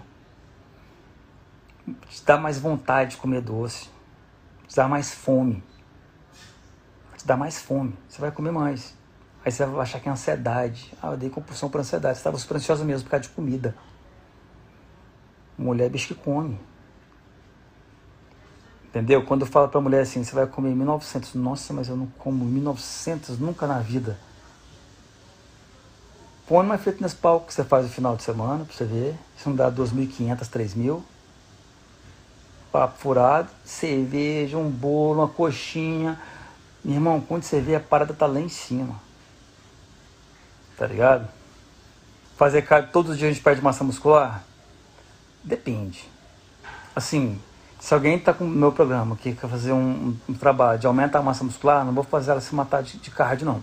te 2.09 2.25
dá 2.25 2.37
mais 2.37 2.59
vontade 2.59 3.13
de 3.13 3.17
comer 3.19 3.41
doce, 3.41 3.89
te 4.67 4.75
dá 4.75 4.89
mais 4.89 5.15
fome, 5.15 5.63
te 7.17 7.25
dá 7.25 7.37
mais 7.37 7.63
fome, 7.63 7.97
você 8.09 8.21
vai 8.21 8.33
comer 8.33 8.51
mais. 8.51 9.01
Aí 9.45 9.51
você 9.51 9.65
vai 9.67 9.83
achar 9.83 10.01
que 10.01 10.09
é 10.09 10.13
ansiedade. 10.13 10.95
Ah, 11.03 11.11
eu 11.11 11.17
dei 11.17 11.29
compulsão 11.29 11.69
por 11.69 11.81
ansiedade. 11.81 12.15
Você 12.15 12.21
estava 12.21 12.39
super 12.39 12.57
ansiosa 12.57 12.85
mesmo 12.85 13.05
por 13.05 13.11
causa 13.11 13.25
de 13.25 13.31
comida. 13.31 13.75
Mulher 15.59 15.87
é 15.87 15.89
bicho 15.89 16.09
que 16.09 16.15
come. 16.15 16.61
Entendeu? 18.93 19.25
Quando 19.25 19.41
eu 19.41 19.47
falo 19.47 19.69
pra 19.69 19.81
mulher 19.81 20.03
assim, 20.03 20.23
você 20.23 20.35
vai 20.35 20.47
comer 20.47 20.75
1900. 20.75 21.33
Nossa, 21.35 21.73
mas 21.73 21.89
eu 21.89 21.97
não 21.97 22.07
como 22.19 22.45
1900 22.45 23.39
nunca 23.39 23.67
na 23.67 23.79
vida. 23.79 24.19
Põe 26.47 26.67
uma 26.67 26.77
fitness 26.77 27.15
palco 27.15 27.47
que 27.47 27.55
você 27.55 27.65
faz 27.65 27.87
no 27.87 27.91
final 27.91 28.15
de 28.17 28.23
semana 28.23 28.67
pra 28.67 28.75
você 28.75 28.85
ver. 28.85 29.17
Isso 29.35 29.49
não 29.49 29.57
dá 29.57 29.73
2.500, 29.73 30.41
3.000. 30.41 31.01
Papo 32.71 32.99
furado, 32.99 33.49
cerveja, 33.65 34.59
um 34.59 34.69
bolo, 34.69 35.21
uma 35.21 35.29
coxinha. 35.29 36.21
Meu 36.85 36.97
irmão, 36.97 37.19
quando 37.19 37.45
você 37.45 37.63
vê 37.63 37.75
a 37.75 37.81
parada 37.81 38.13
tá 38.13 38.27
lá 38.27 38.41
em 38.41 38.51
cima. 38.51 39.01
Tá 40.77 40.87
ligado? 40.87 41.27
Fazer 42.37 42.61
cardio 42.61 42.93
todos 42.93 43.13
os 43.13 43.19
dias 43.19 43.31
a 43.31 43.33
gente 43.33 43.43
perde 43.43 43.63
massa 43.63 43.83
muscular? 43.85 44.45
Depende. 45.43 46.07
Assim, 46.95 47.41
se 47.83 47.93
alguém 47.93 48.15
está 48.15 48.33
com 48.33 48.45
o 48.45 48.49
meu 48.49 48.71
programa 48.71 49.17
que 49.17 49.35
quer 49.35 49.51
fazer 49.51 49.73
um, 49.73 50.17
um, 50.29 50.35
trabalho 50.35 50.79
de 50.79 50.87
aumentar 50.87 51.19
a 51.19 51.23
massa 51.23 51.43
muscular, 51.43 51.85
não 51.85 51.93
vou 51.93 52.05
fazer 52.05 52.31
ela 52.31 52.41
se 52.41 52.55
matar 52.55 52.81
de, 52.81 52.97
de 52.97 53.11
cardio, 53.11 53.45
não. 53.45 53.61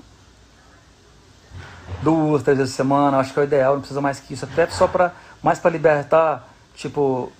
Duas, 2.03 2.43
três 2.43 2.57
vezes 2.57 2.73
por 2.73 2.83
semana, 2.83 3.17
acho 3.17 3.31
que 3.31 3.39
é 3.39 3.43
o 3.43 3.45
ideal, 3.45 3.75
não 3.75 3.79
precisa 3.79 4.01
mais 4.01 4.19
que 4.19 4.33
isso. 4.33 4.43
Até 4.43 4.67
só 4.67 4.89
para 4.89 5.13
mais 5.41 5.57
para 5.57 5.71
libertar, 5.71 6.49
tipo, 6.75 7.31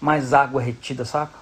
mais 0.00 0.34
água 0.34 0.60
retida, 0.60 1.04
saca? 1.04 1.38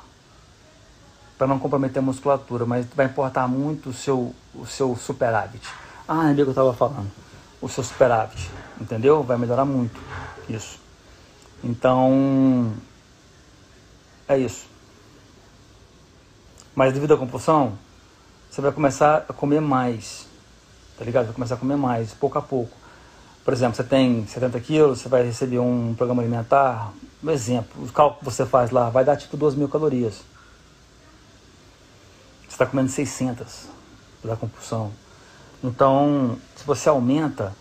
Para 1.38 1.46
não 1.46 1.58
comprometer 1.58 2.00
a 2.00 2.02
musculatura, 2.02 2.66
mas 2.66 2.84
vai 2.94 3.06
importar 3.06 3.48
muito 3.48 3.88
o 3.88 3.92
seu, 3.94 4.34
o 4.54 4.66
seu 4.66 4.94
superávit. 4.96 5.66
Ah, 6.06 6.30
que 6.34 6.42
eu 6.42 6.50
estava 6.50 6.74
falando 6.74 7.10
o 7.58 7.70
seu 7.70 7.82
superávit, 7.82 8.50
entendeu? 8.78 9.22
Vai 9.22 9.38
melhorar 9.38 9.64
muito 9.64 9.98
isso. 10.46 10.78
Então, 11.64 12.70
é 14.28 14.36
isso. 14.36 14.73
Mas 16.74 16.92
devido 16.92 17.14
à 17.14 17.16
compulsão, 17.16 17.78
você 18.50 18.60
vai 18.60 18.72
começar 18.72 19.24
a 19.28 19.32
comer 19.32 19.60
mais, 19.60 20.26
tá 20.98 21.04
ligado? 21.04 21.26
Vai 21.26 21.34
começar 21.34 21.54
a 21.54 21.58
comer 21.58 21.76
mais, 21.76 22.12
pouco 22.12 22.38
a 22.38 22.42
pouco. 22.42 22.76
Por 23.44 23.52
exemplo, 23.52 23.76
você 23.76 23.84
tem 23.84 24.26
70 24.26 24.60
quilos, 24.60 25.00
você 25.00 25.08
vai 25.08 25.22
receber 25.22 25.58
um 25.58 25.94
programa 25.94 26.22
alimentar, 26.22 26.92
um 27.22 27.30
exemplo, 27.30 27.84
o 27.84 27.92
cálculo 27.92 28.20
que 28.20 28.24
você 28.24 28.46
faz 28.46 28.70
lá 28.70 28.90
vai 28.90 29.04
dar 29.04 29.16
tipo 29.16 29.36
2 29.36 29.54
mil 29.54 29.68
calorias. 29.68 30.22
Você 32.42 32.50
está 32.50 32.66
comendo 32.66 32.90
600 32.90 33.66
da 34.24 34.36
compulsão. 34.36 34.92
Então, 35.62 36.38
se 36.56 36.64
você 36.64 36.88
aumenta, 36.88 37.54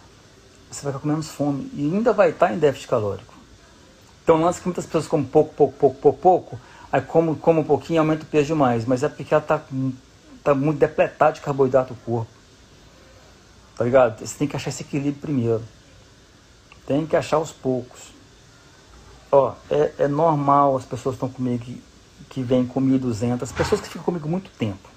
você 0.71 0.83
vai 0.83 0.91
ficar 0.91 1.01
com 1.01 1.07
menos 1.07 1.29
fome 1.29 1.69
e 1.73 1.81
ainda 1.83 2.13
vai 2.13 2.31
estar 2.31 2.53
em 2.53 2.57
déficit 2.57 2.87
calórico. 2.87 3.33
Então, 4.23 4.41
lance 4.41 4.59
que 4.59 4.67
muitas 4.67 4.85
pessoas 4.85 5.07
comem 5.07 5.25
pouco, 5.25 5.53
pouco, 5.53 5.77
pouco, 5.77 5.99
pouco, 5.99 6.19
pouco, 6.19 6.59
aí 6.93 7.01
como, 7.01 7.35
como 7.35 7.61
um 7.61 7.63
pouquinho 7.63 7.99
aumenta 7.99 8.21
o 8.21 8.27
peso 8.27 8.45
demais, 8.49 8.85
mas 8.85 9.01
é 9.01 9.09
porque 9.09 9.33
ela 9.33 9.41
está 9.41 9.59
tá 10.43 10.53
muito 10.53 10.77
depletada 10.77 11.33
de 11.33 11.41
carboidrato 11.41 11.95
no 11.95 11.99
corpo. 12.01 12.31
Tá 13.75 13.83
ligado? 13.83 14.19
Você 14.19 14.37
tem 14.37 14.47
que 14.47 14.55
achar 14.55 14.69
esse 14.69 14.83
equilíbrio 14.83 15.15
primeiro. 15.15 15.63
Tem 16.85 17.07
que 17.07 17.15
achar 17.15 17.37
aos 17.37 17.51
poucos. 17.51 18.13
Ó, 19.31 19.55
é, 19.71 19.91
é 19.97 20.07
normal 20.07 20.77
as 20.77 20.85
pessoas 20.85 21.15
estão 21.15 21.27
comigo 21.27 21.63
que, 21.63 21.81
que 22.29 22.43
vêm 22.43 22.63
com 22.63 22.79
1.200, 22.79 23.41
as 23.41 23.51
pessoas 23.51 23.81
que 23.81 23.87
ficam 23.87 24.03
comigo 24.03 24.29
muito 24.29 24.51
tempo. 24.51 24.87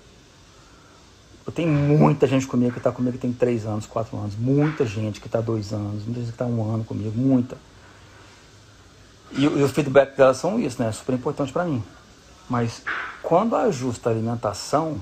Eu 1.46 1.52
tenho 1.52 1.72
muita 1.72 2.26
gente 2.26 2.46
comigo 2.46 2.72
que 2.72 2.78
está 2.78 2.92
comigo 2.92 3.14
que 3.14 3.22
tem 3.22 3.32
3 3.32 3.64
anos, 3.64 3.86
4 3.86 4.18
anos. 4.18 4.36
Muita 4.36 4.84
gente 4.84 5.18
que 5.18 5.28
está 5.28 5.40
2 5.40 5.72
anos, 5.72 6.04
muita 6.04 6.20
gente 6.20 6.28
que 6.28 6.34
está 6.34 6.44
um 6.44 6.74
ano 6.74 6.84
comigo, 6.84 7.16
muita. 7.16 7.56
E, 9.32 9.44
e 9.44 9.62
o 9.62 9.68
feedback 9.68 10.16
delas 10.16 10.36
são 10.36 10.58
isso, 10.58 10.82
né? 10.82 10.90
Super 10.92 11.14
importante 11.14 11.52
para 11.52 11.64
mim. 11.64 11.82
Mas 12.48 12.82
quando 13.22 13.56
ajusta 13.56 14.08
a 14.08 14.12
alimentação 14.12 15.00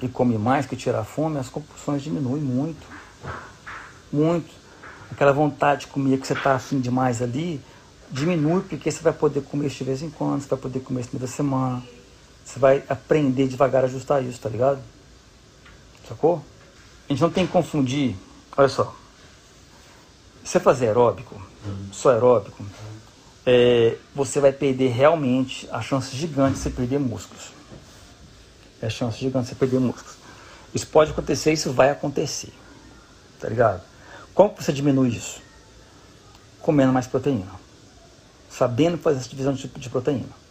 e 0.00 0.08
come 0.08 0.38
mais 0.38 0.66
que 0.66 0.76
tira 0.76 1.00
a 1.00 1.04
fome, 1.04 1.38
as 1.38 1.48
compulsões 1.48 2.02
diminuem 2.02 2.42
muito. 2.42 2.86
Muito. 4.12 4.52
Aquela 5.10 5.32
vontade 5.32 5.82
de 5.82 5.86
comer 5.88 6.18
que 6.18 6.26
você 6.26 6.34
está 6.34 6.54
afim 6.54 6.80
demais 6.80 7.22
ali, 7.22 7.60
diminui 8.10 8.62
porque 8.62 8.90
você 8.90 9.00
vai 9.00 9.12
poder 9.12 9.42
comer 9.42 9.66
isso 9.66 9.78
de 9.78 9.84
vez 9.84 10.02
em 10.02 10.10
quando, 10.10 10.42
você 10.42 10.48
vai 10.48 10.58
poder 10.58 10.80
comer 10.80 11.00
isso 11.00 11.10
no 11.12 11.18
meio 11.18 11.28
da 11.28 11.34
semana. 11.34 11.82
Você 12.44 12.58
vai 12.58 12.84
aprender 12.88 13.48
devagar 13.48 13.82
a 13.82 13.86
ajustar 13.86 14.22
isso, 14.22 14.40
tá 14.40 14.48
ligado? 14.48 14.78
Sacou? 16.08 16.44
A 17.08 17.12
gente 17.12 17.22
não 17.22 17.30
tem 17.30 17.46
que 17.46 17.52
confundir. 17.52 18.16
Olha 18.56 18.68
só. 18.68 18.94
Você 20.44 20.60
fazer 20.60 20.86
aeróbico, 20.86 21.40
só 21.90 22.10
aeróbico, 22.10 22.64
é, 23.46 23.96
você 24.12 24.40
vai 24.40 24.52
perder 24.52 24.88
realmente 24.88 25.68
a 25.70 25.80
chance 25.80 26.14
gigante 26.16 26.54
de 26.54 26.58
você 26.58 26.70
perder 26.70 26.98
músculos. 26.98 27.52
É 28.82 28.86
a 28.86 28.90
chance 28.90 29.18
gigante 29.18 29.44
de 29.44 29.50
você 29.50 29.54
perder 29.54 29.78
músculos. 29.78 30.16
Isso 30.74 30.88
pode 30.88 31.12
acontecer, 31.12 31.52
isso 31.52 31.72
vai 31.72 31.90
acontecer. 31.90 32.52
Tá 33.40 33.48
ligado? 33.48 33.82
Como 34.34 34.52
você 34.58 34.72
diminui 34.72 35.10
isso? 35.10 35.40
Comendo 36.60 36.92
mais 36.92 37.06
proteína. 37.06 37.52
Sabendo 38.50 38.98
fazer 38.98 39.20
essa 39.20 39.28
divisão 39.28 39.52
de, 39.52 39.68
de 39.68 39.88
proteína. 39.88 40.46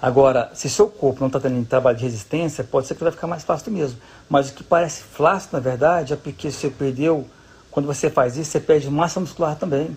Agora, 0.00 0.50
se 0.54 0.70
seu 0.70 0.88
corpo 0.88 1.20
não 1.20 1.26
está 1.26 1.40
tendo 1.40 1.64
trabalho 1.66 1.98
de 1.98 2.04
resistência, 2.04 2.64
pode 2.64 2.86
ser 2.86 2.94
que 2.94 3.02
vai 3.02 3.12
ficar 3.12 3.26
mais 3.26 3.44
fácil 3.44 3.72
mesmo. 3.72 4.00
Mas 4.28 4.48
o 4.48 4.54
que 4.54 4.64
parece 4.64 5.02
flácido, 5.02 5.54
na 5.54 5.60
verdade, 5.60 6.12
é 6.12 6.16
porque 6.16 6.50
você 6.50 6.70
perdeu 6.70 7.28
quando 7.70 7.86
você 7.86 8.08
faz 8.08 8.36
isso, 8.36 8.52
você 8.52 8.60
perde 8.60 8.88
massa 8.88 9.20
muscular 9.20 9.56
também. 9.56 9.96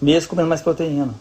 Mesmo 0.00 0.30
comendo 0.30 0.48
mais 0.48 0.62
proteína. 0.62 1.14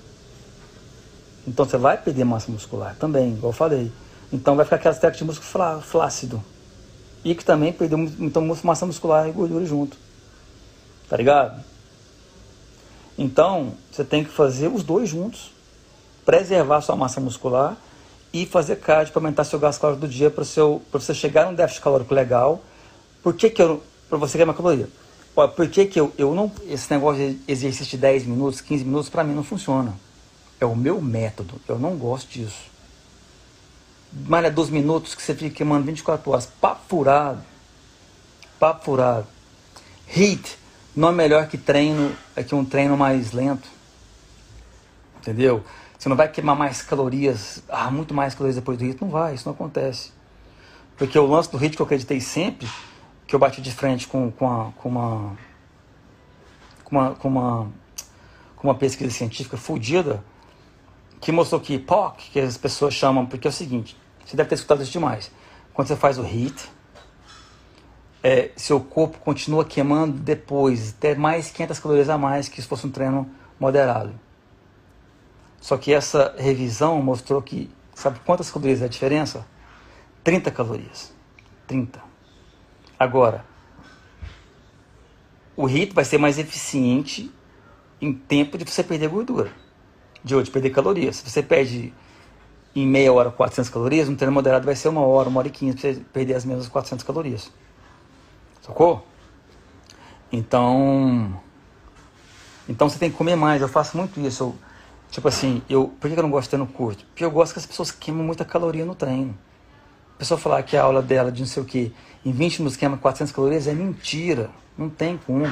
Então 1.47 1.65
você 1.65 1.77
vai 1.77 1.97
perder 1.97 2.25
massa 2.25 2.51
muscular 2.51 2.95
também, 2.99 3.33
igual 3.33 3.51
eu 3.51 3.57
falei. 3.57 3.91
Então 4.31 4.55
vai 4.55 4.65
ficar 4.65 4.75
aquela 4.75 4.93
técnica 4.93 5.17
de 5.17 5.23
músculo 5.23 5.81
flácido. 5.81 6.43
E 7.23 7.33
que 7.33 7.43
também 7.43 7.73
perdeu 7.73 7.99
então, 8.19 8.45
massa 8.63 8.85
muscular 8.85 9.27
e 9.27 9.31
gordura 9.31 9.65
junto. 9.65 9.97
Tá 11.09 11.17
ligado? 11.17 11.63
Então, 13.17 13.73
você 13.91 14.03
tem 14.03 14.23
que 14.23 14.29
fazer 14.29 14.67
os 14.67 14.83
dois 14.83 15.09
juntos. 15.09 15.51
Preservar 16.25 16.81
sua 16.81 16.95
massa 16.95 17.19
muscular 17.19 17.77
e 18.33 18.45
fazer 18.45 18.75
cardio 18.75 19.13
para 19.13 19.21
aumentar 19.21 19.45
seu 19.45 19.57
gasto 19.57 19.79
calórico 19.79 20.05
do 20.05 20.11
dia 20.11 20.29
para 20.29 20.43
você 20.91 21.13
chegar 21.13 21.45
num 21.45 21.55
déficit 21.55 21.81
calórico 21.81 22.13
legal. 22.13 22.61
Por 23.23 23.33
que, 23.33 23.49
que 23.49 23.61
eu. 23.61 23.81
Para 24.09 24.17
você 24.17 24.37
queimar 24.37 24.55
caloria. 24.55 24.87
Por 25.45 25.69
que, 25.69 25.85
que 25.85 25.99
eu, 25.99 26.11
eu 26.17 26.33
não. 26.33 26.51
Esse 26.67 26.91
negócio 26.91 27.33
de 27.33 27.39
exercício 27.47 27.91
de 27.91 27.97
10 27.97 28.25
minutos, 28.25 28.59
15 28.59 28.83
minutos, 28.83 29.09
para 29.09 29.23
mim 29.23 29.35
não 29.35 29.43
funciona. 29.43 29.93
É 30.59 30.65
o 30.65 30.75
meu 30.75 30.99
método. 30.99 31.61
Eu 31.67 31.77
não 31.77 31.95
gosto 31.95 32.29
disso. 32.29 32.71
Malha 34.11 34.49
12 34.49 34.71
minutos 34.71 35.13
que 35.13 35.21
você 35.21 35.35
fica 35.35 35.55
queimando 35.57 35.85
24 35.85 36.31
horas. 36.31 36.47
Papo 36.59 36.81
furado. 36.87 37.43
Papo 38.59 38.85
furado. 38.85 39.27
HIIT 40.07 40.57
não 40.95 41.09
é 41.09 41.11
melhor 41.11 41.47
que 41.47 41.57
treino, 41.59 42.15
é 42.35 42.41
que 42.41 42.55
um 42.55 42.65
treino 42.65 42.97
mais 42.97 43.31
lento. 43.31 43.69
Entendeu? 45.19 45.63
Você 45.99 46.09
não 46.09 46.15
vai 46.15 46.27
queimar 46.29 46.55
mais 46.55 46.81
calorias, 46.81 47.61
ah, 47.69 47.91
muito 47.91 48.11
mais 48.11 48.33
calorias 48.33 48.55
depois 48.55 48.77
do 48.79 48.85
HIIT. 48.85 49.01
Não 49.01 49.09
vai, 49.09 49.35
isso 49.35 49.47
não 49.47 49.53
acontece. 49.53 50.11
Porque 50.97 51.19
o 51.19 51.27
lance 51.27 51.51
do 51.51 51.59
HIIT 51.59 51.75
que 51.75 51.81
eu 51.81 51.85
acreditei 51.85 52.19
sempre, 52.19 52.67
que 53.27 53.35
eu 53.35 53.39
bati 53.39 53.61
de 53.61 53.71
frente 53.71 54.07
com, 54.07 54.31
com, 54.31 54.71
com 54.77 54.89
uma 54.89 55.37
com 56.83 56.97
uma, 56.97 57.15
com 57.15 57.27
uma 57.27 57.71
com 58.55 58.67
uma 58.67 58.75
pesquisa 58.75 59.11
científica 59.11 59.57
fodida 59.57 60.23
que 61.19 61.31
mostrou 61.31 61.59
que 61.59 61.77
POC, 61.77 62.31
que 62.31 62.39
as 62.39 62.57
pessoas 62.57 62.93
chamam, 62.93 63.25
porque 63.25 63.47
é 63.47 63.49
o 63.49 63.53
seguinte, 63.53 63.97
você 64.25 64.35
deve 64.35 64.49
ter 64.49 64.55
escutado 64.55 64.81
isso 64.81 64.91
demais. 64.91 65.31
Quando 65.73 65.87
você 65.87 65.95
faz 65.95 66.17
o 66.17 66.23
HIIT, 66.23 66.69
é, 68.23 68.51
seu 68.55 68.79
corpo 68.79 69.19
continua 69.19 69.63
queimando 69.63 70.19
depois, 70.19 70.93
até 70.97 71.15
mais 71.15 71.51
500 71.51 71.79
calorias 71.79 72.09
a 72.09 72.17
mais 72.17 72.49
que 72.49 72.61
se 72.61 72.67
fosse 72.67 72.85
um 72.85 72.91
treino 72.91 73.29
moderado. 73.59 74.13
Só 75.59 75.77
que 75.77 75.93
essa 75.93 76.35
revisão 76.37 77.01
mostrou 77.01 77.41
que, 77.41 77.69
sabe 77.95 78.19
quantas 78.25 78.49
calorias 78.49 78.81
é 78.81 78.85
a 78.85 78.89
diferença? 78.89 79.45
30 80.23 80.51
calorias. 80.51 81.13
30. 81.67 82.06
Agora, 82.99 83.45
o 85.55 85.65
HIIT 85.67 85.93
vai 85.93 86.05
ser 86.05 86.17
mais 86.17 86.37
eficiente 86.37 87.31
em 88.01 88.13
tempo 88.13 88.57
de 88.57 88.65
você 88.69 88.83
perder 88.83 89.09
gordura 89.09 89.51
de 90.23 90.35
hoje, 90.35 90.51
perder 90.51 90.71
calorias. 90.71 91.17
Se 91.17 91.29
você 91.29 91.41
perde 91.41 91.93
em 92.75 92.85
meia 92.85 93.11
hora 93.11 93.31
400 93.31 93.69
calorias, 93.69 94.09
um 94.09 94.15
treino 94.15 94.33
moderado 94.33 94.65
vai 94.65 94.75
ser 94.75 94.89
uma 94.89 95.01
hora, 95.01 95.29
uma 95.29 95.39
hora 95.39 95.47
e 95.47 95.51
quinze 95.51 95.77
para 95.77 95.93
você 95.93 96.01
perder 96.13 96.35
as 96.35 96.45
mesmas 96.45 96.67
400 96.67 97.03
calorias. 97.03 97.51
Sacou? 98.61 99.05
Então, 100.31 101.41
então 102.67 102.89
você 102.89 102.99
tem 102.99 103.09
que 103.09 103.17
comer 103.17 103.35
mais. 103.35 103.61
Eu 103.61 103.67
faço 103.67 103.97
muito 103.97 104.19
isso. 104.19 104.43
Eu, 104.43 104.55
tipo 105.09 105.27
assim, 105.27 105.61
eu, 105.69 105.87
por 105.99 106.09
que 106.09 106.17
eu 106.17 106.23
não 106.23 106.29
gosto 106.29 106.45
de 106.45 106.49
treino 106.49 106.67
curto? 106.67 107.05
Porque 107.05 107.23
eu 107.23 107.31
gosto 107.31 107.53
que 107.53 107.59
as 107.59 107.65
pessoas 107.65 107.91
queimam 107.91 108.23
muita 108.23 108.43
caloria 108.43 108.85
no 108.85 108.93
treino. 108.93 109.37
A 110.17 110.19
pessoa 110.19 110.39
falar 110.39 110.63
que 110.63 110.75
a 110.75 110.81
aula 110.81 110.99
dela 110.99 111.31
de 111.31 111.41
não 111.41 111.47
sei 111.47 111.61
o 111.61 111.65
que, 111.65 111.93
em 112.25 112.31
20 112.31 112.57
minutos 112.57 112.75
queima 112.75 112.97
400 112.97 113.31
calorias, 113.31 113.67
é 113.67 113.73
mentira. 113.73 114.49
Não 114.75 114.89
tem 114.89 115.15
como. 115.15 115.45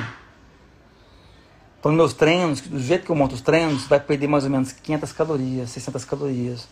Então, 1.80 1.92
meus 1.92 2.14
treinos, 2.14 2.62
do 2.62 2.80
jeito 2.80 3.06
que 3.06 3.12
eu 3.12 3.16
monto 3.16 3.36
os 3.36 3.42
treinos, 3.42 3.86
vai 3.86 4.00
perder 4.00 4.28
mais 4.28 4.44
ou 4.44 4.50
menos 4.50 4.72
500 4.72 5.12
calorias, 5.12 5.70
600 5.70 6.04
calorias. 6.04 6.68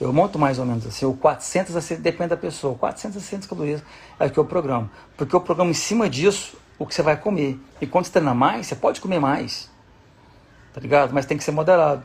Eu 0.00 0.10
monto 0.14 0.38
mais 0.38 0.58
ou 0.58 0.64
menos 0.64 0.86
assim, 0.86 1.04
ou 1.04 1.14
400 1.14 1.76
a 1.76 1.80
600, 1.82 2.02
depende 2.02 2.30
da 2.30 2.38
pessoa, 2.38 2.74
400 2.74 3.18
a 3.18 3.20
600 3.20 3.46
calorias 3.46 3.82
é 4.18 4.24
o 4.24 4.30
que 4.30 4.38
eu 4.38 4.46
programo. 4.46 4.88
Porque 5.14 5.36
eu 5.36 5.40
programo 5.42 5.72
em 5.72 5.74
cima 5.74 6.08
disso 6.08 6.56
o 6.78 6.86
que 6.86 6.94
você 6.94 7.02
vai 7.02 7.18
comer. 7.18 7.60
E 7.82 7.86
quando 7.86 8.06
você 8.06 8.12
treina 8.12 8.32
mais, 8.32 8.66
você 8.66 8.74
pode 8.74 8.98
comer 8.98 9.20
mais. 9.20 9.70
Tá 10.72 10.80
ligado? 10.80 11.12
Mas 11.12 11.26
tem 11.26 11.36
que 11.36 11.44
ser 11.44 11.52
moderado. 11.52 12.02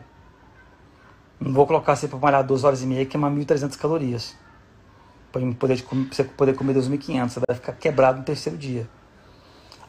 Não 1.40 1.54
vou 1.54 1.66
colocar 1.66 1.96
você 1.96 2.06
para 2.06 2.20
malhar 2.20 2.44
2 2.44 2.66
horas 2.66 2.82
e 2.82 2.86
meia 2.86 3.06
queimar 3.06 3.32
1.300 3.32 3.78
calorias. 3.78 4.36
Para 5.32 5.42
você 5.42 6.24
poder 6.24 6.56
comer 6.56 6.76
2.500. 6.76 7.30
Você 7.30 7.42
vai 7.48 7.56
ficar 7.56 7.74
quebrado 7.74 8.20
no 8.20 8.24
terceiro 8.24 8.58
dia. 8.58 8.88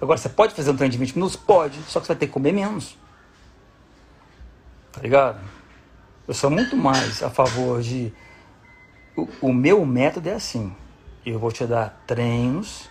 Agora, 0.01 0.19
você 0.19 0.29
pode 0.29 0.55
fazer 0.55 0.71
um 0.71 0.77
treino 0.77 0.93
de 0.93 0.99
20 0.99 1.15
minutos? 1.15 1.37
Pode, 1.37 1.79
só 1.85 2.01
que 2.01 2.07
você 2.07 2.13
vai 2.13 2.19
ter 2.19 2.27
que 2.27 2.33
comer 2.33 2.53
menos. 2.53 2.99
Tá 4.93 5.01
ligado? 5.01 5.41
Eu 6.27 6.35
sou 6.35 6.51
muito 6.51 6.77
mais 6.77 7.23
a 7.23 7.31
favor 7.31 7.81
de. 7.81 8.13
O, 9.17 9.29
o 9.41 9.53
meu 9.53 9.85
método 9.87 10.29
é 10.29 10.35
assim: 10.35 10.75
eu 11.25 11.39
vou 11.39 11.53
te 11.53 11.65
dar 11.67 12.03
treinos 12.07 12.89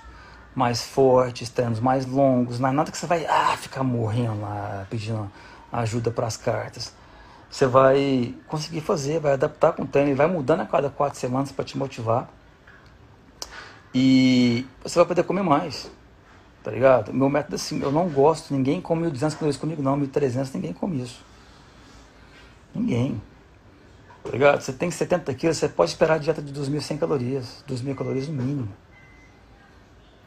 mais 0.56 0.84
fortes, 0.84 1.50
treinos 1.50 1.80
mais 1.80 2.06
longos, 2.06 2.60
não 2.60 2.70
é 2.70 2.72
nada 2.72 2.92
que 2.92 2.98
você 2.98 3.06
vai 3.06 3.26
ah, 3.26 3.56
ficar 3.58 3.84
morrendo 3.84 4.42
lá 4.42 4.86
pedindo 4.90 5.32
ajuda 5.72 6.12
para 6.12 6.28
as 6.28 6.36
cartas. 6.36 6.94
Você 7.50 7.66
vai 7.66 8.36
conseguir 8.48 8.82
fazer, 8.82 9.20
vai 9.20 9.34
adaptar 9.34 9.74
com 9.74 9.84
o 9.84 9.88
treino, 9.88 10.10
ele 10.10 10.16
vai 10.16 10.28
mudando 10.28 10.62
a 10.62 10.66
cada 10.66 10.90
quatro 10.90 11.20
semanas 11.20 11.52
para 11.52 11.66
te 11.66 11.78
motivar. 11.78 12.30
E 13.94 14.66
você 14.84 14.98
vai 14.98 15.06
poder 15.06 15.24
comer 15.24 15.44
mais. 15.44 15.92
Tá 16.64 16.70
ligado? 16.72 17.12
Meu 17.14 17.30
método 17.30 17.56
é 17.56 17.58
assim, 17.58 17.82
eu 17.82 17.92
não 17.92 18.08
gosto, 18.08 18.54
ninguém 18.54 18.80
come 18.80 19.08
1.200 19.08 19.34
calorias 19.34 19.58
comigo 19.58 19.82
não, 19.82 20.00
1.300 20.00 20.54
ninguém 20.54 20.74
come 20.74 21.02
isso. 21.02 21.26
Ninguém. 22.74 23.22
Tá 24.24 24.30
ligado? 24.30 24.62
Você 24.62 24.72
tem 24.72 24.92
70 24.92 25.34
quilos, 25.34 25.58
você 25.58 25.68
pode 25.68 25.92
esperar 25.92 26.16
a 26.16 26.18
dieta 26.20 26.42
de 26.42 26.54
2.100 26.54 27.00
calorias, 27.00 27.64
2.000 27.68 27.96
calorias 27.96 28.28
no 28.28 28.36
mínimo. 28.36 28.70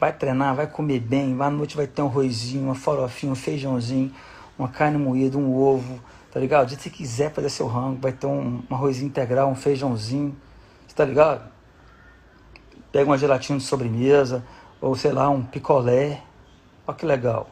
Vai 0.01 0.13
treinar, 0.13 0.57
vai 0.57 0.67
comer 0.67 0.99
bem, 0.99 1.41
à 1.41 1.49
noite 1.49 1.77
vai 1.77 1.87
ter 1.87 2.03
um 2.03 2.07
arrozinho, 2.07 2.65
uma 2.65 2.75
farofinha, 2.75 3.31
um 3.31 3.37
feijãozinho, 3.37 4.13
uma 4.59 4.69
carne 4.69 4.99
moída, 4.99 5.39
um 5.39 5.57
ovo, 5.57 6.01
tá 6.33 6.41
ligado? 6.41 6.71
Se 6.71 6.77
você 6.77 6.91
quiser 6.91 7.33
fazer 7.33 7.49
seu 7.49 7.69
rango, 7.69 8.01
vai 8.01 8.13
ter 8.13 8.27
um, 8.27 8.61
um 8.69 8.75
arrozinho 8.75 9.07
integral, 9.07 9.49
um 9.49 9.55
feijãozinho, 9.55 10.37
tá 10.97 11.05
ligado? 11.05 11.54
Pega 12.95 13.11
uma 13.11 13.19
gelatina 13.19 13.59
de 13.59 13.65
sobremesa, 13.65 14.45
ou 14.81 14.95
sei 14.95 15.11
lá, 15.11 15.29
um 15.29 15.43
picolé. 15.43 16.23
Olha 16.87 16.97
que 16.97 17.05
legal. 17.05 17.51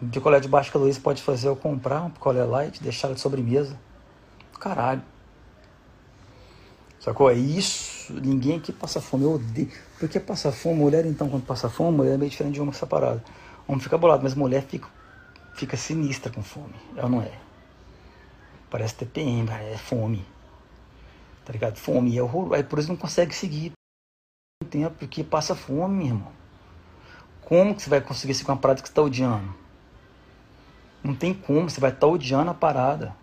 Um 0.00 0.08
picolé 0.08 0.38
de 0.38 0.46
baixa 0.46 0.70
caloria 0.70 0.94
você 0.94 1.00
pode 1.00 1.20
fazer 1.20 1.48
ou 1.48 1.56
comprar 1.56 2.02
um 2.02 2.10
picolé 2.10 2.44
light, 2.44 2.80
deixar 2.80 3.12
de 3.12 3.18
sobremesa. 3.18 3.76
Caralho. 4.60 5.02
Sacou? 7.00 7.28
É 7.28 7.34
isso. 7.34 8.12
Ninguém 8.12 8.58
aqui 8.58 8.70
passa 8.70 9.00
fome. 9.00 9.24
Eu 9.24 9.32
odeio. 9.32 9.72
Porque 9.98 10.20
passa 10.20 10.52
fome, 10.52 10.78
mulher 10.78 11.04
então, 11.04 11.28
quando 11.28 11.44
passa 11.44 11.68
fome, 11.68 11.96
mulher 11.96 12.14
é 12.14 12.16
meio 12.16 12.30
diferente 12.30 12.54
de 12.54 12.60
homem 12.60 12.72
separado. 12.72 13.20
Homem 13.66 13.80
fica 13.80 13.98
bolado, 13.98 14.22
mas 14.22 14.36
mulher 14.36 14.62
fica, 14.62 14.86
fica 15.54 15.76
sinistra 15.76 16.30
com 16.30 16.44
fome. 16.44 16.76
Ela 16.96 17.08
não 17.08 17.20
é. 17.20 17.32
Parece 18.70 18.94
TPM, 18.94 19.50
é 19.50 19.76
fome. 19.76 20.24
Tá 21.48 21.52
ligado? 21.52 21.78
Fome. 21.78 22.14
É 22.14 22.22
horror. 22.22 22.52
Aí 22.52 22.62
por 22.62 22.78
isso 22.78 22.90
não 22.90 22.96
consegue 22.96 23.34
seguir 23.34 23.72
tempo, 24.68 24.96
porque 24.98 25.24
passa 25.24 25.54
fome, 25.54 25.96
meu 25.96 26.06
irmão. 26.08 26.32
Como 27.40 27.74
que 27.74 27.80
você 27.80 27.88
vai 27.88 28.02
conseguir 28.02 28.34
seguir 28.34 28.50
uma 28.50 28.58
parada 28.58 28.82
que 28.82 28.88
você 28.88 28.92
está 28.92 29.00
odiando? 29.00 29.54
Não 31.02 31.14
tem 31.14 31.32
como, 31.32 31.70
você 31.70 31.80
vai 31.80 31.88
estar 31.88 32.06
tá 32.06 32.06
odiando 32.06 32.50
a 32.50 32.54
parada. 32.54 33.16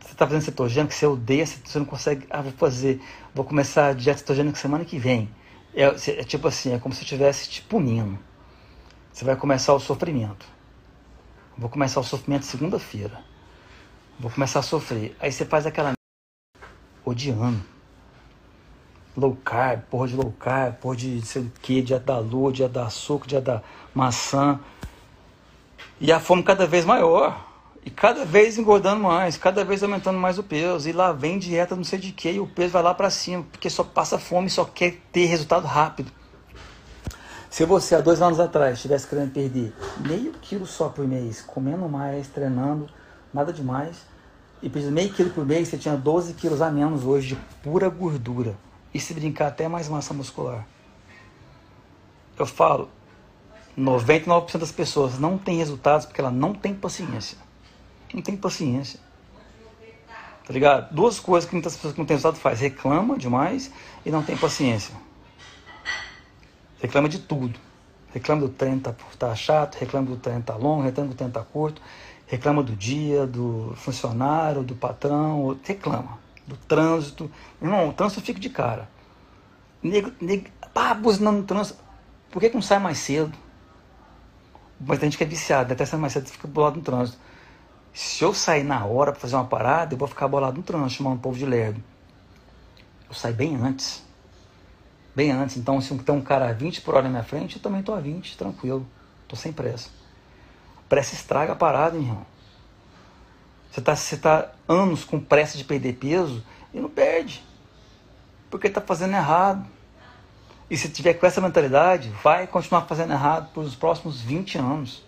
Você 0.00 0.12
está 0.12 0.26
fazendo 0.26 0.42
cetogênico, 0.42 0.92
você 0.92 1.06
odeia, 1.06 1.46
você 1.46 1.78
não 1.78 1.86
consegue. 1.86 2.26
Ah, 2.28 2.42
vou 2.42 2.52
fazer, 2.52 3.00
vou 3.34 3.42
começar 3.46 3.86
a 3.86 3.92
dieta 3.94 4.18
cetogênica 4.18 4.58
semana 4.58 4.84
que 4.84 4.98
vem. 4.98 5.34
É, 5.72 5.84
é 5.84 6.24
tipo 6.24 6.46
assim, 6.46 6.74
é 6.74 6.78
como 6.78 6.94
se 6.94 7.00
eu 7.00 7.04
estivesse 7.04 7.48
te 7.48 7.62
punindo. 7.62 8.18
Você 9.10 9.24
vai 9.24 9.34
começar 9.34 9.72
o 9.72 9.80
sofrimento. 9.80 10.44
Vou 11.56 11.70
começar 11.70 12.00
o 12.00 12.04
sofrimento 12.04 12.44
segunda-feira. 12.44 13.18
Vou 14.20 14.30
começar 14.30 14.58
a 14.58 14.62
sofrer. 14.62 15.16
Aí 15.18 15.32
você 15.32 15.46
faz 15.46 15.64
aquela 15.64 15.96
odiando 17.08 17.62
low 19.18 19.36
carb, 19.44 19.82
porra 19.90 20.06
de 20.06 20.16
low 20.16 20.32
carb, 20.38 20.74
porra 20.76 20.96
de 20.96 21.20
sei 21.22 21.42
o 21.42 21.52
que, 21.60 21.82
dia 21.82 21.98
da 21.98 22.18
lua, 22.18 22.52
dia 22.52 22.68
da 22.68 22.86
açúcar, 22.86 23.26
dia 23.26 23.40
da 23.40 23.62
maçã. 23.92 24.60
E 26.00 26.12
a 26.12 26.20
fome 26.20 26.42
cada 26.42 26.66
vez 26.66 26.84
maior. 26.84 27.46
E 27.84 27.90
cada 27.90 28.24
vez 28.24 28.58
engordando 28.58 29.02
mais, 29.02 29.36
cada 29.36 29.64
vez 29.64 29.82
aumentando 29.82 30.18
mais 30.18 30.38
o 30.38 30.42
peso. 30.42 30.88
E 30.88 30.92
lá 30.92 31.12
vem 31.12 31.38
dieta 31.38 31.74
não 31.74 31.84
sei 31.84 31.98
de 31.98 32.12
que 32.12 32.30
e 32.30 32.40
o 32.40 32.46
peso 32.46 32.72
vai 32.72 32.82
lá 32.82 32.94
para 32.94 33.10
cima, 33.10 33.44
porque 33.50 33.68
só 33.68 33.82
passa 33.82 34.18
fome 34.18 34.48
só 34.50 34.64
quer 34.64 34.98
ter 35.10 35.26
resultado 35.26 35.66
rápido. 35.66 36.12
Se 37.50 37.64
você 37.64 37.94
há 37.94 38.00
dois 38.00 38.20
anos 38.20 38.38
atrás 38.38 38.74
estivesse 38.74 39.06
querendo 39.06 39.32
perder 39.32 39.74
meio 40.06 40.32
quilo 40.42 40.66
só 40.66 40.90
por 40.90 41.06
mês, 41.06 41.40
comendo 41.40 41.88
mais, 41.88 42.28
treinando, 42.28 42.88
nada 43.32 43.52
demais, 43.52 44.02
e 44.62 44.68
perdendo 44.68 44.92
meio 44.92 45.12
quilo 45.12 45.30
por 45.30 45.46
mês, 45.46 45.68
você 45.68 45.78
tinha 45.78 45.96
12 45.96 46.34
quilos 46.34 46.60
a 46.60 46.70
menos 46.70 47.04
hoje 47.04 47.28
de 47.28 47.36
pura 47.62 47.88
gordura 47.88 48.56
e 48.92 48.98
se 48.98 49.14
brincar 49.14 49.48
até 49.48 49.68
mais 49.68 49.88
massa 49.88 50.12
muscular. 50.12 50.66
eu 52.38 52.46
falo, 52.46 52.88
99% 53.78 54.58
das 54.58 54.72
pessoas 54.72 55.18
não 55.18 55.38
tem 55.38 55.58
resultados 55.58 56.06
porque 56.06 56.20
ela 56.20 56.30
não 56.30 56.52
tem 56.52 56.74
paciência. 56.74 57.38
Não 58.12 58.22
tem 58.22 58.36
paciência. 58.36 58.98
Tá 60.44 60.52
ligado? 60.52 60.94
Duas 60.94 61.20
coisas 61.20 61.48
que 61.48 61.54
muitas 61.54 61.76
pessoas 61.76 61.92
que 61.92 61.98
não 61.98 62.06
têm 62.06 62.16
resultado 62.16 62.40
faz. 62.40 62.60
Reclama 62.60 63.18
demais 63.18 63.70
e 64.04 64.10
não 64.10 64.22
tem 64.22 64.36
paciência. 64.36 64.94
Reclama 66.80 67.08
de 67.08 67.18
tudo. 67.18 67.58
Reclama 68.12 68.40
do 68.40 68.48
treino 68.48 68.80
tá, 68.80 68.94
tá 69.18 69.34
chato, 69.34 69.76
reclama 69.76 70.06
do 70.06 70.16
treino 70.16 70.42
tá 70.42 70.56
longo, 70.56 70.82
reclama 70.82 71.10
do 71.10 71.14
treino 71.14 71.32
tá 71.32 71.42
curto, 71.42 71.82
reclama 72.28 72.62
do 72.62 72.76
dia, 72.76 73.26
do 73.26 73.72
funcionário, 73.76 74.62
do 74.62 74.74
patrão, 74.74 75.58
reclama. 75.64 76.18
Do 76.46 76.56
trânsito. 76.56 77.30
Irmão, 77.60 77.88
o 77.88 77.92
trânsito 77.92 78.20
fica 78.20 78.38
de 78.38 78.48
cara. 78.48 78.88
Nego, 79.82 80.12
nego, 80.20 80.46
pá, 80.72 80.94
buzinando 80.94 81.38
no 81.38 81.44
trânsito. 81.44 81.78
Por 82.30 82.40
que, 82.40 82.50
que 82.50 82.54
não 82.54 82.62
sai 82.62 82.78
mais 82.78 82.98
cedo? 82.98 83.32
Mas 84.78 84.98
tem 84.98 85.10
gente 85.10 85.18
que 85.18 85.24
é 85.24 85.26
viciado, 85.26 85.72
até 85.72 85.84
sair 85.84 85.98
mais 85.98 86.12
cedo 86.12 86.28
fica 86.28 86.46
bolado 86.46 86.76
no 86.76 86.82
trânsito. 86.82 87.18
Se 87.92 88.22
eu 88.22 88.32
sair 88.32 88.62
na 88.62 88.84
hora 88.84 89.10
para 89.10 89.20
fazer 89.20 89.34
uma 89.34 89.46
parada, 89.46 89.94
eu 89.94 89.98
vou 89.98 90.06
ficar 90.06 90.28
bolado 90.28 90.56
no 90.56 90.62
trânsito, 90.62 91.02
chamando 91.02 91.16
o 91.16 91.20
povo 91.20 91.36
de 91.36 91.46
lerdo. 91.46 91.82
Eu 93.08 93.14
saio 93.14 93.34
bem 93.34 93.56
antes. 93.56 94.04
Bem 95.16 95.32
antes. 95.32 95.56
Então, 95.56 95.80
se 95.80 95.96
tem 95.98 96.14
um 96.14 96.20
cara 96.20 96.50
a 96.50 96.52
20 96.52 96.82
por 96.82 96.94
hora 96.94 97.04
na 97.04 97.10
minha 97.10 97.24
frente, 97.24 97.56
eu 97.56 97.62
também 97.62 97.82
tô 97.82 97.92
a 97.92 98.00
20, 98.00 98.36
tranquilo. 98.36 98.86
Tô 99.26 99.34
sem 99.34 99.52
pressa. 99.52 99.97
Pressa 100.88 101.14
estraga 101.14 101.52
a 101.52 101.56
parada, 101.56 101.96
irmão. 101.96 102.24
Você 103.70 103.80
tá, 103.80 103.94
você 103.94 104.16
tá 104.16 104.50
anos 104.66 105.04
com 105.04 105.20
pressa 105.20 105.58
de 105.58 105.64
perder 105.64 105.94
peso 105.94 106.42
e 106.72 106.80
não 106.80 106.88
perde. 106.88 107.44
Porque 108.50 108.70
tá 108.70 108.80
fazendo 108.80 109.14
errado. 109.14 109.66
E 110.70 110.76
se 110.76 110.88
tiver 110.88 111.14
com 111.14 111.26
essa 111.26 111.40
mentalidade, 111.40 112.10
vai 112.22 112.46
continuar 112.46 112.82
fazendo 112.82 113.12
errado 113.12 113.52
pelos 113.52 113.74
próximos 113.74 114.20
20 114.20 114.58
anos. 114.58 115.04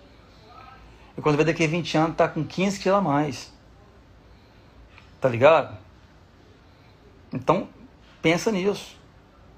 E 1.17 1.21
quando 1.21 1.37
vê 1.37 1.45
daqui 1.45 1.65
a 1.65 1.69
20 1.69 1.97
anos, 1.97 2.17
tá 2.17 2.29
com 2.29 2.45
15 2.45 2.79
quilos 2.81 2.99
a 2.99 3.03
mais. 3.03 3.53
Tá 5.21 5.29
ligado? 5.29 5.77
Então, 7.33 7.69
pensa 8.23 8.51
nisso. 8.51 8.97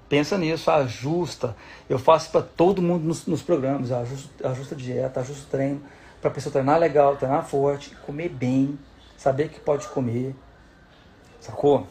Pensa 0.09 0.37
nisso, 0.37 0.69
ajusta. 0.69 1.55
Eu 1.89 1.97
faço 1.97 2.29
para 2.31 2.41
todo 2.41 2.81
mundo 2.81 3.03
nos, 3.05 3.25
nos 3.25 3.41
programas. 3.41 3.91
Ajusta 3.91 4.75
a 4.75 4.77
dieta, 4.77 5.21
ajusta 5.21 5.43
o 5.47 5.49
treino. 5.49 5.81
Para 6.23 6.31
a 6.31 6.33
pessoa 6.35 6.53
treinar 6.53 6.79
legal, 6.79 7.17
treinar 7.17 7.43
forte, 7.43 7.89
comer 8.05 8.29
bem, 8.29 8.79
saber 9.17 9.49
que 9.49 9.59
pode 9.59 9.85
comer. 9.89 10.33
Sacou? 11.41 11.85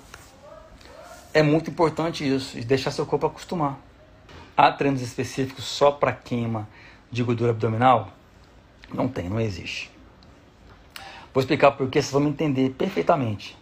É 1.35 1.43
muito 1.43 1.69
importante 1.69 2.27
isso. 2.27 2.59
E 2.59 2.65
deixar 2.65 2.93
seu 2.93 3.05
corpo 3.05 3.27
acostumar. 3.27 3.79
Há 4.57 4.73
treinos 4.73 5.03
específicos 5.03 5.67
só 5.67 5.91
para 5.91 6.13
queima 6.13 6.67
de 7.11 7.23
gordura 7.23 7.51
abdominal? 7.51 8.09
Não 8.91 9.07
tem, 9.07 9.29
não 9.29 9.39
existe. 9.39 9.91
Vou 11.35 11.43
explicar 11.43 11.73
por 11.73 11.91
que 11.91 12.01
vocês 12.01 12.11
vão 12.11 12.27
entender 12.27 12.71
perfeitamente. 12.71 13.55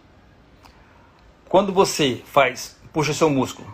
Quando 1.49 1.73
você 1.73 2.21
faz, 2.23 2.77
puxa 2.93 3.13
seu 3.13 3.29
músculo. 3.29 3.67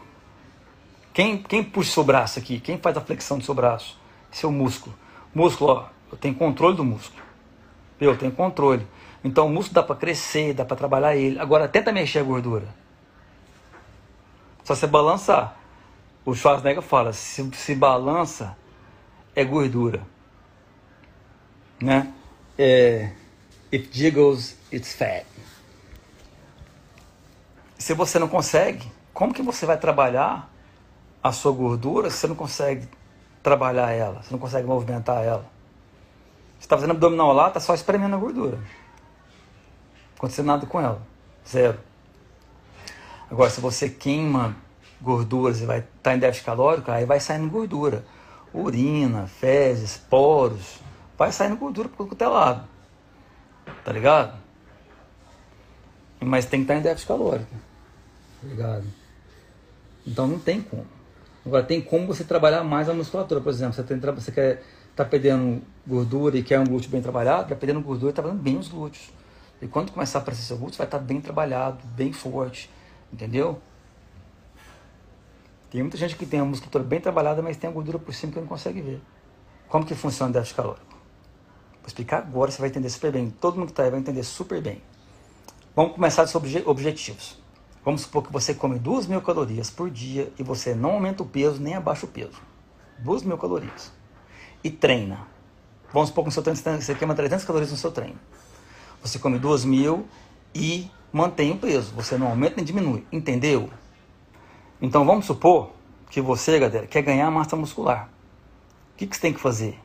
Quem, 1.13 1.43
quem 1.43 1.63
puxa 1.63 1.91
seu 1.91 2.03
braço 2.03 2.39
aqui? 2.39 2.59
Quem 2.59 2.79
faz 2.79 2.97
a 2.97 3.01
flexão 3.01 3.37
do 3.37 3.45
seu 3.45 3.53
braço? 3.53 3.99
Seu 4.31 4.51
músculo. 4.51 4.95
Músculo, 5.31 5.71
ó, 5.73 5.96
eu 6.11 6.17
tenho 6.17 6.35
controle 6.35 6.75
do 6.75 6.83
músculo. 6.83 7.23
Eu 7.99 8.17
tenho 8.17 8.31
controle. 8.31 8.85
Então 9.23 9.47
o 9.47 9.49
músculo 9.49 9.75
dá 9.75 9.83
para 9.83 9.95
crescer, 9.95 10.53
dá 10.53 10.63
para 10.63 10.77
trabalhar 10.77 11.15
ele. 11.15 11.39
Agora 11.39 11.67
tenta 11.67 11.91
mexer 11.91 12.19
a 12.19 12.23
gordura. 12.23 12.67
Só 14.63 14.75
você 14.75 14.87
balançar. 14.87 15.57
O 16.25 16.35
Schwarzenegger 16.35 16.81
fala, 16.81 17.13
se, 17.13 17.49
se 17.53 17.73
balança, 17.73 18.57
é 19.35 19.43
gordura. 19.43 20.01
Né? 21.81 22.11
É, 22.57 23.11
if 23.71 23.89
jiggles, 23.91 24.57
it's 24.71 24.93
fat. 24.93 25.25
Se 27.77 27.93
você 27.93 28.19
não 28.19 28.27
consegue, 28.27 28.91
como 29.13 29.33
que 29.33 29.41
você 29.41 29.65
vai 29.65 29.77
trabalhar 29.77 30.51
a 31.23 31.31
sua 31.31 31.51
gordura 31.51 32.09
se 32.09 32.17
você 32.17 32.27
não 32.27 32.35
consegue 32.35 32.87
trabalhar 33.41 33.91
ela, 33.91 34.21
você 34.21 34.31
não 34.31 34.39
consegue 34.39 34.67
movimentar 34.67 35.23
ela? 35.23 35.56
Você 36.57 36.65
está 36.65 36.75
fazendo 36.75 36.91
abdominal 36.91 37.33
lá, 37.33 37.47
está 37.47 37.59
só 37.59 37.73
espremendo 37.73 38.15
a 38.15 38.19
gordura. 38.19 38.57
Não 38.57 40.15
aconteceu 40.17 40.43
nada 40.43 40.65
com 40.65 40.81
ela. 40.81 41.01
Zero. 41.47 41.79
Agora, 43.29 43.49
se 43.49 43.61
você 43.61 43.89
queima 43.89 44.55
gorduras 44.99 45.61
e 45.61 45.65
vai 45.65 45.79
estar 45.79 45.91
tá 46.01 46.15
em 46.15 46.19
déficit 46.19 46.45
calórico, 46.45 46.91
aí 46.91 47.05
vai 47.05 47.19
saindo 47.19 47.49
gordura. 47.49 48.03
Urina, 48.53 49.27
fezes, 49.27 49.97
poros, 49.97 50.79
vai 51.17 51.31
saindo 51.31 51.57
gordura 51.57 51.89
por 51.89 52.07
qualquer 52.07 52.27
lado. 52.27 52.67
Tá 53.83 53.91
ligado? 53.91 54.37
Mas 56.19 56.45
tem 56.45 56.61
que 56.61 56.63
estar 56.63 56.73
tá 56.73 56.79
em 56.79 56.83
déficit 56.83 57.07
calórico. 57.07 57.51
Tá 58.41 58.47
ligado? 58.47 58.85
Então 60.05 60.25
não 60.25 60.39
tem 60.39 60.61
como. 60.61 60.87
Agora 61.45 61.63
tem 61.63 61.81
como 61.81 62.07
você 62.07 62.23
trabalhar 62.23 62.63
mais 62.63 62.89
a 62.89 62.93
musculatura. 62.93 63.39
Por 63.39 63.49
exemplo, 63.49 63.73
você, 63.73 63.83
tem, 63.83 63.99
você 63.99 64.31
quer 64.31 64.63
tá 64.97 65.05
perdendo 65.05 65.61
gordura 65.85 66.37
e 66.37 66.43
quer 66.43 66.59
um 66.59 66.65
glúteo 66.65 66.89
bem 66.89 67.01
trabalhado, 67.01 67.47
vai 67.47 67.57
perdendo 67.57 67.81
gordura 67.81 68.11
e 68.11 68.13
trabalhando 68.13 68.41
bem 68.41 68.57
os 68.57 68.67
glúteos. 68.67 69.11
E 69.61 69.67
quando 69.67 69.91
começar 69.91 70.19
a 70.19 70.21
aparecer 70.21 70.43
seu 70.43 70.57
glúteo, 70.57 70.77
vai 70.77 70.87
estar 70.87 70.97
tá 70.97 71.03
bem 71.03 71.21
trabalhado, 71.21 71.77
bem 71.95 72.11
forte. 72.11 72.69
Entendeu? 73.13 73.61
Tem 75.69 75.81
muita 75.81 75.97
gente 75.97 76.15
que 76.15 76.25
tem 76.25 76.39
a 76.39 76.45
musculatura 76.45 76.83
bem 76.83 76.99
trabalhada, 76.99 77.41
mas 77.41 77.57
tem 77.57 77.69
a 77.69 77.73
gordura 77.73 77.99
por 77.99 78.13
cima 78.13 78.33
que 78.33 78.39
não 78.39 78.47
consegue 78.47 78.81
ver. 78.81 79.01
Como 79.67 79.85
que 79.85 79.93
funciona 79.93 80.29
o 80.31 80.33
déficit 80.33 80.55
calórico? 80.55 80.85
Vou 80.89 81.87
explicar 81.87 82.17
agora, 82.17 82.49
você 82.49 82.59
vai 82.59 82.69
entender 82.69 82.89
super 82.89 83.11
bem. 83.11 83.29
Todo 83.29 83.55
mundo 83.55 83.67
que 83.67 83.73
está 83.73 83.83
aí 83.83 83.91
vai 83.91 83.99
entender 83.99 84.23
super 84.23 84.61
bem. 84.61 84.81
Vamos 85.75 85.93
começar 85.93 86.25
sobre 86.25 86.63
objetivos. 86.65 87.37
Vamos 87.85 88.01
supor 88.01 88.23
que 88.23 88.33
você 88.33 88.53
come 88.53 88.79
2 88.79 89.07
mil 89.07 89.21
calorias 89.21 89.69
por 89.69 89.89
dia 89.89 90.31
e 90.39 90.43
você 90.43 90.73
não 90.73 90.91
aumenta 90.91 91.23
o 91.23 91.25
peso 91.25 91.61
nem 91.61 91.75
abaixa 91.75 92.05
o 92.05 92.09
peso. 92.09 92.41
2 92.99 93.23
mil 93.23 93.37
calorias. 93.37 93.96
E 94.63 94.69
treina. 94.69 95.27
Vamos 95.93 96.09
supor 96.09 96.23
que 96.23 96.27
no 96.27 96.31
seu 96.31 96.43
treino 96.43 96.81
você 96.81 96.95
queima 96.95 97.15
300 97.15 97.45
calorias 97.45 97.71
no 97.71 97.77
seu 97.77 97.91
treino. 97.91 98.19
Você 99.01 99.19
come 99.19 99.39
2 99.39 99.65
mil 99.65 100.05
e 100.53 100.89
mantém 101.11 101.51
o 101.51 101.57
peso. 101.57 101.93
Você 101.95 102.17
não 102.17 102.27
aumenta 102.27 102.55
nem 102.57 102.65
diminui. 102.65 103.05
Entendeu? 103.11 103.69
Então 104.81 105.05
vamos 105.05 105.25
supor 105.25 105.71
que 106.09 106.21
você, 106.21 106.59
galera, 106.59 106.87
quer 106.87 107.01
ganhar 107.01 107.29
massa 107.31 107.55
muscular. 107.55 108.09
O 108.93 108.97
que, 108.97 109.07
que 109.07 109.15
você 109.15 109.21
tem 109.21 109.33
que 109.33 109.39
fazer? 109.39 109.79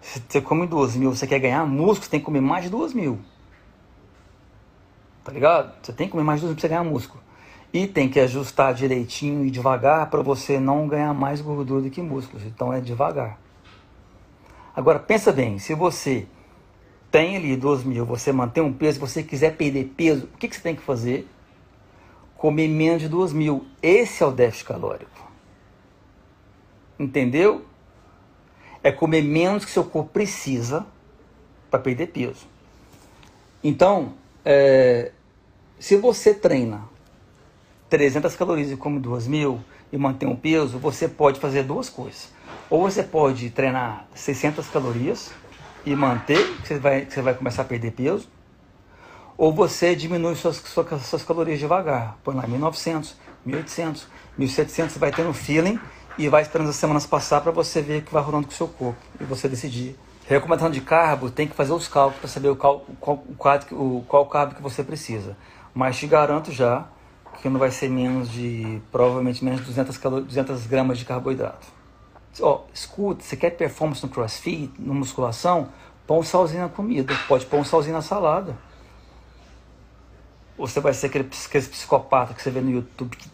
Você 0.00 0.40
come 0.40 0.66
duas 0.66 0.94
mil, 0.94 1.14
você 1.14 1.26
quer 1.26 1.38
ganhar 1.38 1.64
músculo, 1.66 2.04
você 2.04 2.10
tem 2.10 2.20
que 2.20 2.26
comer 2.26 2.40
mais 2.40 2.64
de 2.64 2.70
duas 2.70 2.92
mil. 2.92 3.18
Tá 5.24 5.32
ligado? 5.32 5.72
Você 5.82 5.92
tem 5.92 6.06
que 6.06 6.12
comer 6.12 6.24
mais 6.24 6.40
de 6.40 6.46
duas 6.46 6.50
mil 6.50 6.56
pra 6.56 6.60
você 6.60 6.68
ganhar 6.68 6.84
músculo. 6.84 7.22
E 7.72 7.86
tem 7.86 8.08
que 8.08 8.20
ajustar 8.20 8.74
direitinho 8.74 9.44
e 9.44 9.50
devagar 9.50 10.08
para 10.10 10.22
você 10.22 10.60
não 10.60 10.86
ganhar 10.86 11.12
mais 11.14 11.40
gordura 11.40 11.82
do 11.82 11.90
que 11.90 12.02
músculos. 12.02 12.44
Então 12.44 12.72
é 12.72 12.80
devagar. 12.80 13.38
Agora 14.74 14.98
pensa 14.98 15.32
bem, 15.32 15.58
se 15.58 15.74
você 15.74 16.26
tem 17.10 17.36
ali 17.36 17.56
2 17.56 17.84
mil, 17.84 18.04
você 18.04 18.32
mantém 18.32 18.62
um 18.62 18.72
peso, 18.72 18.98
você 18.98 19.22
quiser 19.22 19.56
perder 19.56 19.92
peso, 19.96 20.28
o 20.34 20.38
que, 20.38 20.48
que 20.48 20.56
você 20.56 20.62
tem 20.62 20.74
que 20.74 20.82
fazer? 20.82 21.28
comer 22.44 22.68
menos 22.68 23.00
de 23.00 23.08
2 23.08 23.32
mil. 23.32 23.64
Esse 23.82 24.22
é 24.22 24.26
o 24.26 24.30
déficit 24.30 24.66
calórico. 24.66 25.32
Entendeu? 26.98 27.64
É 28.82 28.92
comer 28.92 29.22
menos 29.22 29.64
que 29.64 29.70
seu 29.70 29.82
corpo 29.82 30.10
precisa 30.10 30.86
para 31.70 31.80
perder 31.80 32.08
peso. 32.08 32.46
Então, 33.62 34.12
é, 34.44 35.12
se 35.78 35.96
você 35.96 36.34
treina 36.34 36.82
300 37.88 38.36
calorias 38.36 38.70
e 38.70 38.76
come 38.76 38.98
2 39.00 39.26
mil 39.26 39.64
e 39.94 39.98
mantém 39.98 40.28
um 40.28 40.34
peso, 40.34 40.76
você 40.76 41.06
pode 41.06 41.38
fazer 41.38 41.62
duas 41.62 41.88
coisas. 41.88 42.32
Ou 42.68 42.82
você 42.82 43.00
pode 43.00 43.48
treinar 43.50 44.08
600 44.12 44.66
calorias 44.66 45.32
e 45.86 45.94
manter, 45.94 46.44
que 46.62 46.66
você 46.66 46.78
vai, 46.80 47.04
que 47.06 47.14
você 47.14 47.22
vai 47.22 47.32
começar 47.32 47.62
a 47.62 47.64
perder 47.64 47.92
peso, 47.92 48.28
ou 49.38 49.54
você 49.54 49.94
diminui 49.94 50.34
suas, 50.34 50.56
suas, 50.56 51.02
suas 51.02 51.22
calorias 51.22 51.60
devagar. 51.60 52.18
Põe 52.24 52.34
lá 52.34 52.44
1900, 52.44 53.14
1800, 53.46 54.08
1700, 54.36 54.92
você 54.94 54.98
vai 54.98 55.12
tendo 55.12 55.28
um 55.28 55.32
feeling 55.32 55.78
e 56.18 56.28
vai 56.28 56.42
esperando 56.42 56.70
as 56.70 56.76
semanas 56.76 57.06
passar 57.06 57.40
para 57.40 57.52
você 57.52 57.80
ver 57.80 58.00
o 58.00 58.02
que 58.02 58.12
vai 58.12 58.22
rolando 58.22 58.48
com 58.48 58.52
o 58.52 58.56
seu 58.56 58.66
corpo 58.66 58.98
e 59.20 59.24
você 59.24 59.48
decidir. 59.48 59.96
Recomendação 60.26 60.72
de 60.72 60.80
carbo, 60.80 61.30
tem 61.30 61.46
que 61.46 61.54
fazer 61.54 61.72
os 61.72 61.86
cálculos 61.86 62.18
para 62.18 62.28
saber 62.28 62.48
o 62.48 62.56
qual, 62.56 62.84
qual, 62.98 63.22
o, 63.70 64.04
qual 64.08 64.26
carbo 64.26 64.56
que 64.56 64.62
você 64.62 64.82
precisa. 64.82 65.36
Mas 65.72 65.96
te 65.96 66.08
garanto 66.08 66.50
já 66.50 66.88
que 67.40 67.48
não 67.48 67.58
vai 67.58 67.70
ser 67.70 67.88
menos 67.88 68.30
de, 68.30 68.80
provavelmente 68.90 69.44
menos 69.44 69.60
de 69.60 69.66
200, 69.66 69.98
200 69.98 70.66
gramas 70.66 70.98
de 70.98 71.04
carboidrato. 71.04 71.66
Ó, 72.40 72.62
escuta, 72.72 73.22
você 73.22 73.36
quer 73.36 73.50
performance 73.50 74.02
no 74.02 74.08
crossfit, 74.08 74.72
na 74.78 74.92
musculação? 74.92 75.68
Põe 76.06 76.18
um 76.18 76.22
salzinho 76.22 76.62
na 76.62 76.68
comida, 76.68 77.14
pode 77.28 77.46
pôr 77.46 77.60
um 77.60 77.64
salzinho 77.64 77.94
na 77.94 78.02
salada. 78.02 78.56
Ou 80.58 80.66
você 80.66 80.80
vai 80.80 80.92
ser 80.92 81.06
aquele, 81.06 81.28
aquele 81.46 81.66
psicopata 81.66 82.34
que 82.34 82.42
você 82.42 82.50
vê 82.50 82.60
no 82.60 82.70
YouTube 82.70 83.16
que 83.16 83.28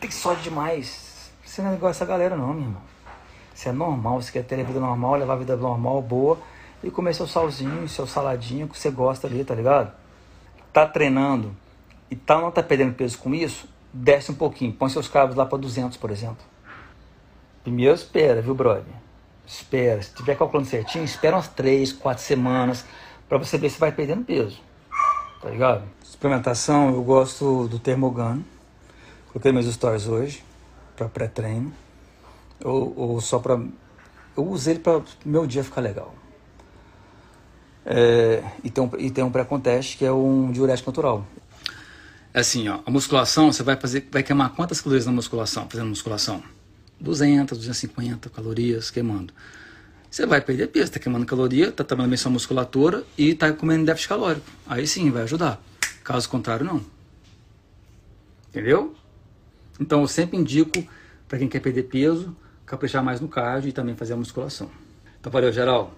tem 0.00 0.10
sódio 0.10 0.42
demais. 0.42 1.30
Você 1.44 1.62
não 1.62 1.70
é 1.70 1.74
igual 1.74 1.90
essa 1.90 2.04
galera 2.04 2.36
não, 2.36 2.52
meu 2.52 2.62
irmão. 2.62 2.82
Isso 3.54 3.68
é 3.68 3.72
normal, 3.72 4.20
você 4.20 4.32
quer 4.32 4.44
ter 4.44 4.60
a 4.60 4.64
vida 4.64 4.80
normal, 4.80 5.14
levar 5.14 5.34
a 5.34 5.36
vida 5.36 5.56
normal, 5.56 6.02
boa, 6.02 6.38
e 6.82 6.90
comer 6.90 7.14
seu 7.14 7.26
salzinho, 7.26 7.88
seu 7.88 8.06
saladinho 8.06 8.68
que 8.68 8.78
você 8.78 8.90
gosta 8.90 9.26
ali, 9.26 9.42
tá 9.44 9.54
ligado? 9.54 9.92
Tá 10.72 10.86
treinando 10.86 11.56
e 12.10 12.16
tá, 12.16 12.40
não 12.40 12.50
tá 12.50 12.62
perdendo 12.62 12.94
peso 12.94 13.18
com 13.18 13.34
isso, 13.34 13.68
desce 13.92 14.30
um 14.30 14.34
pouquinho, 14.34 14.72
põe 14.72 14.88
seus 14.88 15.08
cabos 15.08 15.36
lá 15.36 15.46
para 15.46 15.58
200, 15.58 15.96
por 15.96 16.10
exemplo. 16.10 16.44
Primeiro 17.62 17.94
espera, 17.94 18.40
viu, 18.40 18.54
brother? 18.54 18.84
Espera. 19.46 20.02
Se 20.02 20.14
tiver 20.14 20.36
calculando 20.36 20.68
certinho, 20.68 21.04
espera 21.04 21.36
umas 21.36 21.48
3, 21.48 21.92
4 21.92 22.22
semanas 22.22 22.84
para 23.28 23.38
você 23.38 23.58
ver 23.58 23.70
se 23.70 23.78
vai 23.78 23.92
perdendo 23.92 24.24
peso. 24.24 24.60
Tá 25.40 25.50
ligado? 25.50 25.84
Suplementação, 26.02 26.90
eu 26.94 27.02
gosto 27.02 27.68
do 27.68 27.78
Termogan. 27.78 28.40
Coloquei 29.28 29.52
meus 29.52 29.66
stories 29.66 30.06
hoje 30.06 30.44
para 30.96 31.08
pré-treino. 31.08 31.72
Ou, 32.64 32.92
ou, 32.96 33.20
só 33.20 33.38
para. 33.38 33.60
Eu 34.36 34.48
usei 34.48 34.74
ele 34.74 34.80
para 34.80 35.02
meu 35.24 35.46
dia 35.46 35.62
ficar 35.62 35.80
legal. 35.80 36.14
É, 37.84 38.42
e 38.64 38.70
tem 38.70 38.82
um, 38.82 38.90
e 38.98 39.10
tem 39.10 39.22
um 39.22 39.30
pré-conteste 39.30 39.96
que 39.96 40.04
é 40.04 40.12
um 40.12 40.50
diurético 40.50 40.90
natural. 40.90 41.24
Assim, 42.36 42.68
ó, 42.68 42.80
a 42.84 42.90
musculação, 42.90 43.50
você 43.50 43.62
vai 43.62 43.76
fazer, 43.76 44.06
vai 44.12 44.22
queimar 44.22 44.50
quantas 44.50 44.82
calorias 44.82 45.06
na 45.06 45.12
musculação, 45.12 45.66
fazendo 45.70 45.88
musculação? 45.88 46.42
200, 47.00 47.56
250 47.56 48.28
calorias 48.28 48.90
queimando. 48.90 49.32
Você 50.10 50.26
vai 50.26 50.42
perder 50.42 50.66
peso, 50.66 50.84
está 50.84 51.00
queimando 51.00 51.24
caloria, 51.24 51.68
está 51.68 51.82
trabalhando 51.82 52.10
bem 52.10 52.18
sua 52.18 52.30
musculatura 52.30 53.04
e 53.16 53.30
está 53.30 53.50
comendo 53.54 53.86
déficit 53.86 54.10
calórico. 54.10 54.46
Aí 54.66 54.86
sim, 54.86 55.10
vai 55.10 55.22
ajudar. 55.22 55.58
Caso 56.04 56.28
contrário, 56.28 56.66
não. 56.66 56.84
Entendeu? 58.50 58.94
Então 59.80 60.02
eu 60.02 60.06
sempre 60.06 60.36
indico 60.36 60.86
para 61.26 61.38
quem 61.38 61.48
quer 61.48 61.60
perder 61.60 61.84
peso, 61.84 62.36
caprichar 62.66 63.02
mais 63.02 63.18
no 63.18 63.28
cardio 63.28 63.70
e 63.70 63.72
também 63.72 63.96
fazer 63.96 64.12
a 64.12 64.16
musculação. 64.16 64.70
Então 65.18 65.32
valeu, 65.32 65.50
geral. 65.50 65.94